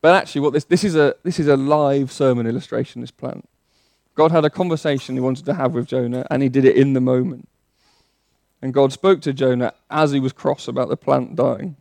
But 0.00 0.14
actually, 0.14 0.42
what 0.42 0.52
this, 0.52 0.64
this, 0.64 0.84
is 0.84 0.94
a, 0.94 1.16
this 1.22 1.40
is 1.40 1.48
a 1.48 1.56
live 1.56 2.12
sermon 2.12 2.46
illustration, 2.46 3.00
this 3.00 3.10
plant. 3.10 3.48
God 4.14 4.30
had 4.30 4.44
a 4.44 4.50
conversation 4.50 5.14
he 5.14 5.20
wanted 5.20 5.44
to 5.46 5.54
have 5.54 5.74
with 5.74 5.86
Jonah, 5.86 6.26
and 6.30 6.42
he 6.42 6.48
did 6.48 6.64
it 6.64 6.76
in 6.76 6.92
the 6.92 7.00
moment. 7.00 7.48
And 8.62 8.72
God 8.72 8.92
spoke 8.92 9.20
to 9.22 9.32
Jonah 9.32 9.74
as 9.90 10.12
he 10.12 10.20
was 10.20 10.32
cross 10.32 10.68
about 10.68 10.88
the 10.88 10.96
plant 10.96 11.36
dying. 11.36 11.76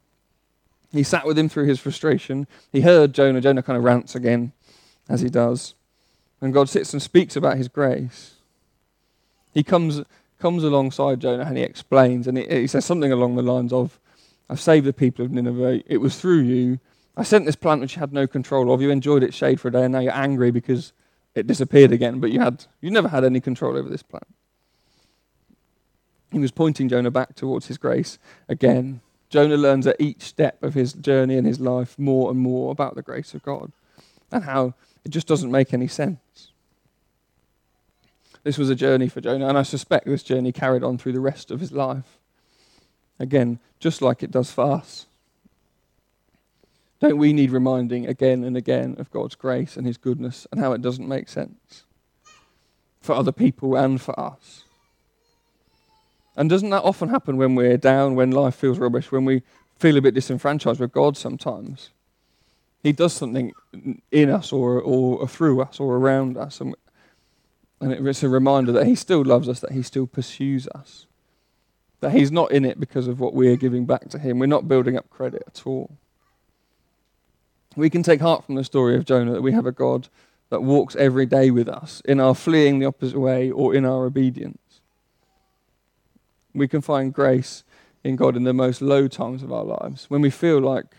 He 0.97 1.03
sat 1.03 1.25
with 1.25 1.37
him 1.37 1.49
through 1.49 1.65
his 1.65 1.79
frustration. 1.79 2.47
He 2.71 2.81
heard 2.81 3.13
Jonah. 3.13 3.41
Jonah 3.41 3.63
kind 3.63 3.77
of 3.77 3.83
rants 3.83 4.15
again, 4.15 4.53
as 5.09 5.21
he 5.21 5.29
does. 5.29 5.75
And 6.41 6.53
God 6.53 6.69
sits 6.69 6.93
and 6.93 7.01
speaks 7.01 7.35
about 7.35 7.57
his 7.57 7.67
grace. 7.67 8.35
He 9.53 9.63
comes, 9.63 10.01
comes 10.39 10.63
alongside 10.63 11.21
Jonah 11.21 11.45
and 11.45 11.57
he 11.57 11.63
explains, 11.63 12.27
and 12.27 12.37
he, 12.37 12.45
he 12.45 12.67
says 12.67 12.85
something 12.85 13.11
along 13.11 13.35
the 13.35 13.41
lines 13.41 13.71
of, 13.71 13.99
I've 14.49 14.59
saved 14.59 14.85
the 14.85 14.93
people 14.93 15.25
of 15.25 15.31
Nineveh. 15.31 15.81
It 15.87 15.97
was 15.97 16.19
through 16.19 16.41
you. 16.41 16.79
I 17.17 17.23
sent 17.23 17.45
this 17.45 17.55
plant 17.55 17.81
which 17.81 17.95
you 17.95 18.01
had 18.01 18.13
no 18.13 18.27
control 18.27 18.71
of. 18.71 18.81
You 18.81 18.89
enjoyed 18.89 19.23
its 19.23 19.35
shade 19.35 19.59
for 19.59 19.69
a 19.69 19.71
day, 19.71 19.83
and 19.85 19.93
now 19.93 19.99
you're 19.99 20.13
angry 20.13 20.51
because 20.51 20.93
it 21.33 21.47
disappeared 21.47 21.91
again. 21.91 22.19
But 22.19 22.31
you 22.31 22.41
had 22.41 22.65
you 22.81 22.91
never 22.91 23.07
had 23.07 23.23
any 23.23 23.39
control 23.39 23.77
over 23.77 23.89
this 23.89 24.03
plant. 24.03 24.27
He 26.31 26.39
was 26.39 26.51
pointing 26.51 26.89
Jonah 26.89 27.11
back 27.11 27.35
towards 27.35 27.67
his 27.67 27.77
grace 27.77 28.19
again. 28.49 29.01
Jonah 29.35 29.57
learns 29.57 29.85
at 29.85 29.99
each 29.99 30.21
step 30.21 30.63
of 30.63 30.75
his 30.75 30.93
journey 30.93 31.35
in 31.35 31.43
his 31.43 31.59
life 31.59 31.99
more 31.99 32.31
and 32.31 32.39
more 32.39 32.71
about 32.71 32.95
the 32.95 33.01
grace 33.01 33.33
of 33.33 33.43
God 33.43 33.73
and 34.31 34.45
how 34.45 34.75
it 35.03 35.09
just 35.09 35.27
doesn't 35.27 35.51
make 35.51 35.73
any 35.73 35.89
sense. 35.89 36.51
This 38.43 38.57
was 38.57 38.69
a 38.69 38.75
journey 38.75 39.09
for 39.09 39.19
Jonah, 39.19 39.49
and 39.49 39.57
I 39.57 39.63
suspect 39.63 40.05
this 40.05 40.23
journey 40.23 40.53
carried 40.53 40.83
on 40.83 40.97
through 40.97 41.11
the 41.11 41.19
rest 41.19 41.51
of 41.51 41.59
his 41.59 41.73
life. 41.73 42.17
Again, 43.19 43.59
just 43.77 44.01
like 44.01 44.23
it 44.23 44.31
does 44.31 44.51
for 44.53 44.71
us. 44.71 45.05
Don't 47.01 47.17
we 47.17 47.33
need 47.33 47.51
reminding 47.51 48.07
again 48.07 48.45
and 48.45 48.55
again 48.55 48.95
of 48.99 49.11
God's 49.11 49.35
grace 49.35 49.75
and 49.75 49.85
His 49.85 49.97
goodness 49.97 50.47
and 50.49 50.61
how 50.61 50.71
it 50.71 50.81
doesn't 50.81 51.09
make 51.09 51.27
sense 51.27 51.83
for 53.01 53.15
other 53.15 53.33
people 53.33 53.75
and 53.75 53.99
for 53.99 54.17
us? 54.17 54.64
And 56.35 56.49
doesn't 56.49 56.69
that 56.69 56.83
often 56.83 57.09
happen 57.09 57.37
when 57.37 57.55
we're 57.55 57.77
down, 57.77 58.15
when 58.15 58.31
life 58.31 58.55
feels 58.55 58.77
rubbish, 58.77 59.11
when 59.11 59.25
we 59.25 59.43
feel 59.77 59.97
a 59.97 60.01
bit 60.01 60.13
disenfranchised 60.13 60.79
with 60.79 60.91
God 60.91 61.15
sometimes? 61.17 61.91
He 62.83 62.91
does 62.91 63.13
something 63.13 63.53
in 64.11 64.29
us 64.29 64.51
or, 64.51 64.79
or 64.79 65.27
through 65.27 65.61
us 65.61 65.79
or 65.79 65.95
around 65.95 66.37
us. 66.37 66.61
And, 66.61 66.75
and 67.81 67.91
it's 68.07 68.23
a 68.23 68.29
reminder 68.29 68.71
that 68.73 68.85
He 68.85 68.95
still 68.95 69.23
loves 69.23 69.49
us, 69.49 69.59
that 69.61 69.71
He 69.71 69.81
still 69.81 70.07
pursues 70.07 70.67
us, 70.67 71.07
that 72.01 72.11
He's 72.11 72.31
not 72.31 72.51
in 72.51 72.65
it 72.65 72.79
because 72.79 73.07
of 73.07 73.19
what 73.19 73.33
we're 73.33 73.55
giving 73.55 73.85
back 73.85 74.09
to 74.09 74.19
Him. 74.19 74.39
We're 74.39 74.45
not 74.45 74.67
building 74.67 74.97
up 74.97 75.09
credit 75.09 75.43
at 75.47 75.65
all. 75.65 75.97
We 77.75 77.89
can 77.89 78.03
take 78.03 78.21
heart 78.21 78.45
from 78.45 78.55
the 78.55 78.63
story 78.63 78.95
of 78.95 79.05
Jonah 79.05 79.33
that 79.33 79.41
we 79.41 79.51
have 79.51 79.65
a 79.65 79.71
God 79.71 80.07
that 80.49 80.61
walks 80.61 80.95
every 80.95 81.25
day 81.25 81.51
with 81.51 81.67
us 81.67 82.01
in 82.05 82.19
our 82.19 82.35
fleeing 82.35 82.79
the 82.79 82.85
opposite 82.85 83.19
way 83.19 83.51
or 83.51 83.73
in 83.73 83.85
our 83.85 84.05
obedience. 84.05 84.59
We 86.55 86.67
can 86.67 86.81
find 86.81 87.13
grace 87.13 87.63
in 88.03 88.15
God 88.15 88.37
in 88.37 88.43
the 88.43 88.53
most 88.53 88.81
low 88.81 89.07
times 89.07 89.43
of 89.43 89.51
our 89.51 89.63
lives 89.63 90.05
when 90.09 90.21
we 90.21 90.29
feel 90.29 90.59
like 90.59 90.95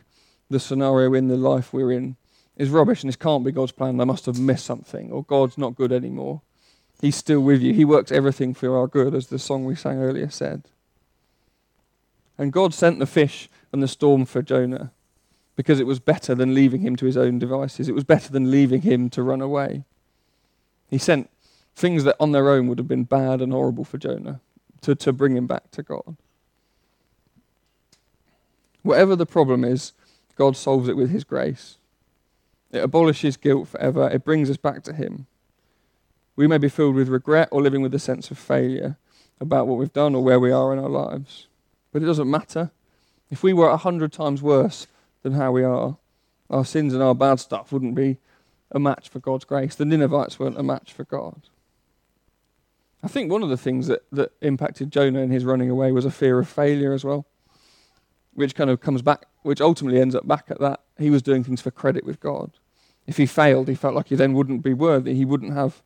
the 0.50 0.60
scenario 0.60 1.14
in 1.14 1.28
the 1.28 1.36
life 1.36 1.72
we're 1.72 1.92
in 1.92 2.16
is 2.56 2.68
rubbish 2.68 3.02
and 3.02 3.08
this 3.08 3.16
can't 3.16 3.44
be 3.44 3.52
God's 3.52 3.72
plan. 3.72 4.00
I 4.00 4.04
must 4.04 4.26
have 4.26 4.38
missed 4.38 4.66
something 4.66 5.10
or 5.10 5.24
God's 5.24 5.56
not 5.56 5.76
good 5.76 5.92
anymore. 5.92 6.42
He's 7.00 7.16
still 7.16 7.40
with 7.40 7.62
you. 7.62 7.72
He 7.72 7.84
works 7.84 8.10
everything 8.10 8.54
for 8.54 8.76
our 8.76 8.86
good, 8.86 9.14
as 9.14 9.26
the 9.26 9.38
song 9.38 9.64
we 9.64 9.74
sang 9.74 9.98
earlier 9.98 10.30
said. 10.30 10.64
And 12.38 12.52
God 12.52 12.72
sent 12.72 12.98
the 12.98 13.06
fish 13.06 13.48
and 13.72 13.82
the 13.82 13.88
storm 13.88 14.24
for 14.24 14.42
Jonah 14.42 14.92
because 15.56 15.80
it 15.80 15.86
was 15.86 16.00
better 16.00 16.34
than 16.34 16.54
leaving 16.54 16.80
him 16.80 16.96
to 16.96 17.06
his 17.06 17.16
own 17.16 17.38
devices. 17.38 17.88
It 17.88 17.94
was 17.94 18.04
better 18.04 18.30
than 18.30 18.50
leaving 18.50 18.82
him 18.82 19.10
to 19.10 19.22
run 19.22 19.40
away. 19.40 19.84
He 20.88 20.98
sent 20.98 21.30
things 21.74 22.04
that 22.04 22.16
on 22.18 22.32
their 22.32 22.50
own 22.50 22.68
would 22.68 22.78
have 22.78 22.88
been 22.88 23.04
bad 23.04 23.40
and 23.40 23.52
horrible 23.52 23.84
for 23.84 23.98
Jonah 23.98 24.40
to, 24.82 24.94
to 24.94 25.12
bring 25.12 25.36
him 25.36 25.46
back 25.46 25.70
to 25.72 25.82
God. 25.82 26.16
Whatever 28.82 29.16
the 29.16 29.26
problem 29.26 29.64
is, 29.64 29.92
God 30.36 30.56
solves 30.56 30.88
it 30.88 30.96
with 30.96 31.10
his 31.10 31.24
grace. 31.24 31.78
It 32.72 32.82
abolishes 32.82 33.36
guilt 33.36 33.68
forever, 33.68 34.08
it 34.08 34.24
brings 34.24 34.50
us 34.50 34.56
back 34.56 34.82
to 34.84 34.92
him. 34.92 35.26
We 36.36 36.46
may 36.46 36.58
be 36.58 36.68
filled 36.68 36.94
with 36.94 37.08
regret 37.08 37.48
or 37.50 37.62
living 37.62 37.80
with 37.80 37.94
a 37.94 37.98
sense 37.98 38.30
of 38.30 38.38
failure 38.38 38.96
about 39.40 39.66
what 39.66 39.78
we've 39.78 39.92
done 39.92 40.14
or 40.14 40.22
where 40.22 40.38
we 40.40 40.52
are 40.52 40.72
in 40.72 40.78
our 40.78 40.88
lives. 40.88 41.46
But 41.92 42.02
it 42.02 42.06
doesn't 42.06 42.30
matter. 42.30 42.70
If 43.30 43.42
we 43.42 43.52
were 43.52 43.68
a 43.68 43.76
hundred 43.76 44.12
times 44.12 44.42
worse 44.42 44.86
than 45.22 45.32
how 45.32 45.50
we 45.52 45.64
are, 45.64 45.96
our 46.50 46.64
sins 46.64 46.92
and 46.92 47.02
our 47.02 47.14
bad 47.14 47.40
stuff 47.40 47.72
wouldn't 47.72 47.94
be 47.94 48.18
a 48.70 48.78
match 48.78 49.08
for 49.08 49.18
God's 49.18 49.44
grace. 49.44 49.74
The 49.74 49.84
Ninevites 49.84 50.38
weren't 50.38 50.58
a 50.58 50.62
match 50.62 50.92
for 50.92 51.04
God. 51.04 51.40
I 53.02 53.08
think 53.08 53.30
one 53.30 53.42
of 53.42 53.48
the 53.48 53.56
things 53.56 53.86
that, 53.86 54.02
that 54.12 54.32
impacted 54.40 54.90
Jonah 54.90 55.20
in 55.20 55.30
his 55.30 55.44
running 55.44 55.70
away 55.70 55.92
was 55.92 56.04
a 56.04 56.10
fear 56.10 56.38
of 56.38 56.48
failure 56.48 56.92
as 56.92 57.04
well, 57.04 57.26
which 58.34 58.54
kind 58.54 58.70
of 58.70 58.80
comes 58.80 59.02
back, 59.02 59.26
which 59.42 59.60
ultimately 59.60 60.00
ends 60.00 60.14
up 60.14 60.26
back 60.26 60.46
at 60.48 60.60
that. 60.60 60.80
He 60.98 61.10
was 61.10 61.22
doing 61.22 61.44
things 61.44 61.60
for 61.60 61.70
credit 61.70 62.04
with 62.04 62.20
God. 62.20 62.52
If 63.06 63.16
he 63.18 63.26
failed, 63.26 63.68
he 63.68 63.74
felt 63.74 63.94
like 63.94 64.08
he 64.08 64.16
then 64.16 64.32
wouldn't 64.32 64.62
be 64.62 64.74
worthy. 64.74 65.14
He 65.14 65.24
wouldn't 65.24 65.52
have 65.52 65.82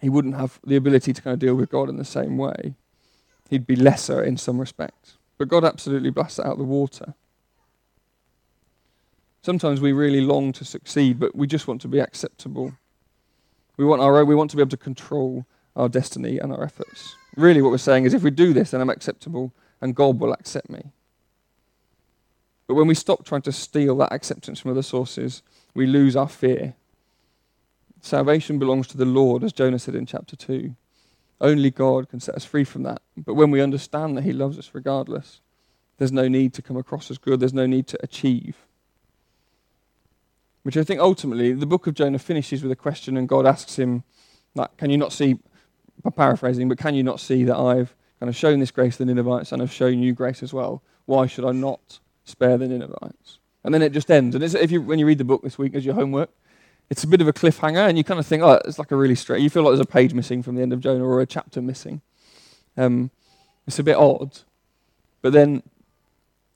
he 0.00 0.10
wouldn't 0.10 0.34
have 0.34 0.60
the 0.66 0.76
ability 0.76 1.14
to 1.14 1.22
kind 1.22 1.32
of 1.32 1.40
deal 1.40 1.54
with 1.54 1.70
God 1.70 1.88
in 1.88 1.96
the 1.96 2.04
same 2.04 2.36
way. 2.36 2.74
He'd 3.48 3.66
be 3.66 3.74
lesser 3.74 4.22
in 4.22 4.36
some 4.36 4.58
respects. 4.58 5.16
But 5.38 5.48
God 5.48 5.64
absolutely 5.64 6.10
blasts 6.10 6.38
out 6.38 6.58
the 6.58 6.64
water. 6.64 7.14
Sometimes 9.42 9.80
we 9.80 9.92
really 9.92 10.20
long 10.20 10.52
to 10.52 10.64
succeed, 10.64 11.18
but 11.18 11.34
we 11.34 11.46
just 11.46 11.66
want 11.66 11.80
to 11.82 11.88
be 11.88 12.00
acceptable. 12.00 12.74
We 13.78 13.86
want 13.86 14.02
our 14.02 14.18
own, 14.18 14.26
we 14.26 14.34
want 14.34 14.50
to 14.50 14.56
be 14.56 14.62
able 14.62 14.70
to 14.70 14.76
control 14.76 15.46
our 15.76 15.88
destiny 15.88 16.38
and 16.38 16.52
our 16.52 16.62
efforts. 16.62 17.16
Really, 17.36 17.62
what 17.62 17.70
we're 17.70 17.78
saying 17.78 18.04
is 18.04 18.14
if 18.14 18.22
we 18.22 18.30
do 18.30 18.52
this, 18.52 18.70
then 18.70 18.80
I'm 18.80 18.90
acceptable 18.90 19.52
and 19.80 19.94
God 19.94 20.20
will 20.20 20.32
accept 20.32 20.70
me. 20.70 20.92
But 22.66 22.74
when 22.74 22.86
we 22.86 22.94
stop 22.94 23.24
trying 23.24 23.42
to 23.42 23.52
steal 23.52 23.96
that 23.98 24.12
acceptance 24.12 24.60
from 24.60 24.70
other 24.70 24.82
sources, 24.82 25.42
we 25.74 25.86
lose 25.86 26.16
our 26.16 26.28
fear. 26.28 26.74
Salvation 28.00 28.58
belongs 28.58 28.86
to 28.88 28.96
the 28.96 29.04
Lord, 29.04 29.42
as 29.44 29.52
Jonah 29.52 29.78
said 29.78 29.94
in 29.94 30.06
chapter 30.06 30.36
2. 30.36 30.74
Only 31.40 31.70
God 31.70 32.08
can 32.08 32.20
set 32.20 32.34
us 32.34 32.44
free 32.44 32.64
from 32.64 32.82
that. 32.84 33.02
But 33.16 33.34
when 33.34 33.50
we 33.50 33.60
understand 33.60 34.16
that 34.16 34.24
He 34.24 34.32
loves 34.32 34.58
us 34.58 34.70
regardless, 34.72 35.40
there's 35.98 36.12
no 36.12 36.28
need 36.28 36.54
to 36.54 36.62
come 36.62 36.76
across 36.76 37.10
as 37.10 37.18
good, 37.18 37.40
there's 37.40 37.52
no 37.52 37.66
need 37.66 37.86
to 37.88 37.98
achieve. 38.02 38.56
Which 40.62 40.76
I 40.76 40.84
think 40.84 41.00
ultimately, 41.00 41.52
the 41.52 41.66
book 41.66 41.86
of 41.86 41.94
Jonah 41.94 42.18
finishes 42.18 42.62
with 42.62 42.72
a 42.72 42.76
question, 42.76 43.16
and 43.16 43.28
God 43.28 43.46
asks 43.46 43.76
him, 43.76 44.04
like, 44.54 44.74
Can 44.78 44.90
you 44.90 44.96
not 44.96 45.12
see 45.12 45.38
paraphrasing, 46.10 46.68
but 46.68 46.78
can 46.78 46.94
you 46.94 47.02
not 47.02 47.20
see 47.20 47.44
that 47.44 47.56
I've 47.56 47.94
kind 48.20 48.28
of 48.28 48.36
shown 48.36 48.60
this 48.60 48.70
grace 48.70 48.96
to 48.96 49.04
the 49.04 49.12
Ninevites 49.12 49.52
and 49.52 49.62
I've 49.62 49.72
shown 49.72 50.00
you 50.00 50.12
grace 50.12 50.42
as 50.42 50.52
well? 50.52 50.82
Why 51.06 51.26
should 51.26 51.44
I 51.44 51.52
not 51.52 51.98
spare 52.24 52.56
the 52.58 52.68
Ninevites? 52.68 53.38
And 53.62 53.72
then 53.72 53.82
it 53.82 53.92
just 53.92 54.10
ends. 54.10 54.34
And 54.34 54.44
if 54.44 54.70
you, 54.70 54.82
when 54.82 54.98
you 54.98 55.06
read 55.06 55.18
the 55.18 55.24
book 55.24 55.42
this 55.42 55.58
week 55.58 55.74
as 55.74 55.84
your 55.84 55.94
homework, 55.94 56.30
it's 56.90 57.02
a 57.02 57.06
bit 57.06 57.20
of 57.20 57.28
a 57.28 57.32
cliffhanger, 57.32 57.88
and 57.88 57.96
you 57.96 58.04
kind 58.04 58.20
of 58.20 58.26
think, 58.26 58.42
oh, 58.42 58.60
it's 58.64 58.78
like 58.78 58.90
a 58.90 58.96
really 58.96 59.14
straight. 59.14 59.42
You 59.42 59.48
feel 59.48 59.62
like 59.62 59.70
there's 59.70 59.80
a 59.80 59.86
page 59.86 60.12
missing 60.12 60.42
from 60.42 60.54
the 60.54 60.62
end 60.62 60.72
of 60.72 60.80
Jonah 60.80 61.04
or 61.04 61.20
a 61.20 61.26
chapter 61.26 61.62
missing. 61.62 62.02
Um, 62.76 63.10
it's 63.66 63.78
a 63.78 63.82
bit 63.82 63.96
odd. 63.96 64.40
But 65.22 65.32
then, 65.32 65.62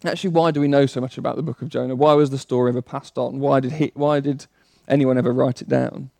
actually, 0.04 0.30
why 0.30 0.50
do 0.50 0.60
we 0.60 0.68
know 0.68 0.84
so 0.84 1.00
much 1.00 1.16
about 1.16 1.36
the 1.36 1.42
book 1.42 1.62
of 1.62 1.70
Jonah? 1.70 1.94
Why 1.96 2.12
was 2.12 2.28
the 2.28 2.38
story 2.38 2.70
ever 2.70 2.82
passed 2.82 3.16
on? 3.16 3.40
Why 3.40 3.60
did, 3.60 3.72
he, 3.72 3.90
why 3.94 4.20
did 4.20 4.46
anyone 4.86 5.16
ever 5.16 5.32
write 5.32 5.62
it 5.62 5.68
down? 5.68 6.10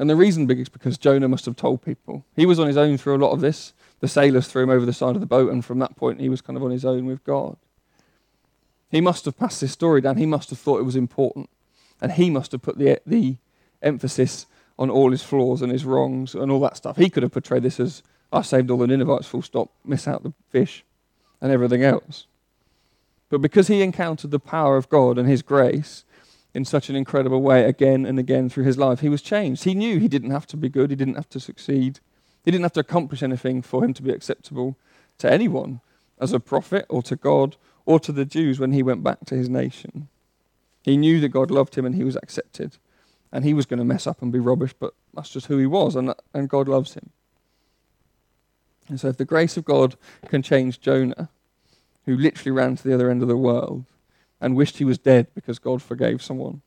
And 0.00 0.08
the 0.08 0.16
reason 0.16 0.46
big 0.46 0.58
is 0.58 0.70
because 0.70 0.96
Jonah 0.96 1.28
must 1.28 1.44
have 1.44 1.56
told 1.56 1.82
people. 1.82 2.24
He 2.34 2.46
was 2.46 2.58
on 2.58 2.66
his 2.66 2.78
own 2.78 2.96
through 2.96 3.16
a 3.16 3.22
lot 3.22 3.32
of 3.32 3.42
this. 3.42 3.74
The 4.00 4.08
sailors 4.08 4.48
threw 4.48 4.62
him 4.62 4.70
over 4.70 4.86
the 4.86 4.94
side 4.94 5.14
of 5.14 5.20
the 5.20 5.26
boat, 5.26 5.52
and 5.52 5.62
from 5.62 5.78
that 5.80 5.94
point, 5.94 6.22
he 6.22 6.30
was 6.30 6.40
kind 6.40 6.56
of 6.56 6.62
on 6.62 6.70
his 6.70 6.86
own 6.86 7.04
with 7.04 7.22
God. 7.22 7.58
He 8.90 9.02
must 9.02 9.26
have 9.26 9.38
passed 9.38 9.60
this 9.60 9.72
story 9.72 10.00
down. 10.00 10.16
He 10.16 10.24
must 10.24 10.48
have 10.48 10.58
thought 10.58 10.80
it 10.80 10.84
was 10.84 10.96
important. 10.96 11.50
And 12.00 12.12
he 12.12 12.30
must 12.30 12.52
have 12.52 12.62
put 12.62 12.78
the, 12.78 12.98
the 13.04 13.36
emphasis 13.82 14.46
on 14.78 14.88
all 14.88 15.10
his 15.10 15.22
flaws 15.22 15.60
and 15.60 15.70
his 15.70 15.84
wrongs 15.84 16.34
and 16.34 16.50
all 16.50 16.60
that 16.60 16.78
stuff. 16.78 16.96
He 16.96 17.10
could 17.10 17.22
have 17.22 17.32
portrayed 17.32 17.62
this 17.62 17.78
as, 17.78 18.02
I 18.32 18.40
saved 18.40 18.70
all 18.70 18.78
the 18.78 18.86
Ninevites, 18.86 19.26
full 19.26 19.42
stop, 19.42 19.70
miss 19.84 20.08
out 20.08 20.22
the 20.22 20.32
fish 20.48 20.82
and 21.42 21.52
everything 21.52 21.84
else. 21.84 22.26
But 23.28 23.42
because 23.42 23.68
he 23.68 23.82
encountered 23.82 24.30
the 24.30 24.40
power 24.40 24.78
of 24.78 24.88
God 24.88 25.18
and 25.18 25.28
his 25.28 25.42
grace, 25.42 26.04
in 26.54 26.64
such 26.64 26.88
an 26.90 26.96
incredible 26.96 27.42
way 27.42 27.64
again 27.64 28.04
and 28.04 28.18
again 28.18 28.48
through 28.48 28.64
his 28.64 28.78
life. 28.78 29.00
He 29.00 29.08
was 29.08 29.22
changed. 29.22 29.64
He 29.64 29.74
knew 29.74 29.98
he 29.98 30.08
didn't 30.08 30.30
have 30.30 30.46
to 30.48 30.56
be 30.56 30.68
good, 30.68 30.90
he 30.90 30.96
didn't 30.96 31.14
have 31.14 31.28
to 31.30 31.40
succeed, 31.40 32.00
he 32.44 32.50
didn't 32.50 32.64
have 32.64 32.72
to 32.74 32.80
accomplish 32.80 33.22
anything 33.22 33.62
for 33.62 33.84
him 33.84 33.94
to 33.94 34.02
be 34.02 34.10
acceptable 34.10 34.76
to 35.18 35.30
anyone 35.30 35.80
as 36.18 36.32
a 36.32 36.40
prophet 36.40 36.86
or 36.88 37.02
to 37.02 37.16
God 37.16 37.56
or 37.86 38.00
to 38.00 38.12
the 38.12 38.24
Jews 38.24 38.58
when 38.58 38.72
he 38.72 38.82
went 38.82 39.02
back 39.02 39.24
to 39.26 39.34
his 39.34 39.48
nation. 39.48 40.08
He 40.82 40.96
knew 40.96 41.20
that 41.20 41.28
God 41.28 41.50
loved 41.50 41.76
him 41.76 41.84
and 41.84 41.94
he 41.94 42.04
was 42.04 42.16
accepted. 42.16 42.76
And 43.32 43.44
he 43.44 43.54
was 43.54 43.66
going 43.66 43.78
to 43.78 43.84
mess 43.84 44.06
up 44.06 44.22
and 44.22 44.32
be 44.32 44.40
rubbish, 44.40 44.74
but 44.78 44.92
that's 45.14 45.30
just 45.30 45.46
who 45.46 45.56
he 45.58 45.66
was, 45.66 45.94
and, 45.94 46.14
and 46.34 46.48
God 46.48 46.66
loves 46.66 46.94
him. 46.94 47.10
And 48.88 48.98
so, 48.98 49.08
if 49.08 49.18
the 49.18 49.24
grace 49.24 49.56
of 49.56 49.64
God 49.64 49.96
can 50.26 50.42
change 50.42 50.80
Jonah, 50.80 51.28
who 52.06 52.16
literally 52.16 52.50
ran 52.50 52.74
to 52.74 52.82
the 52.82 52.92
other 52.92 53.08
end 53.08 53.22
of 53.22 53.28
the 53.28 53.36
world, 53.36 53.84
and 54.40 54.56
wished 54.56 54.78
he 54.78 54.84
was 54.84 54.98
dead 54.98 55.28
because 55.34 55.58
God 55.58 55.82
forgave 55.82 56.22
someone. 56.22 56.62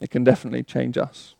It 0.00 0.10
can 0.10 0.24
definitely 0.24 0.62
change 0.62 0.96
us. 0.96 1.34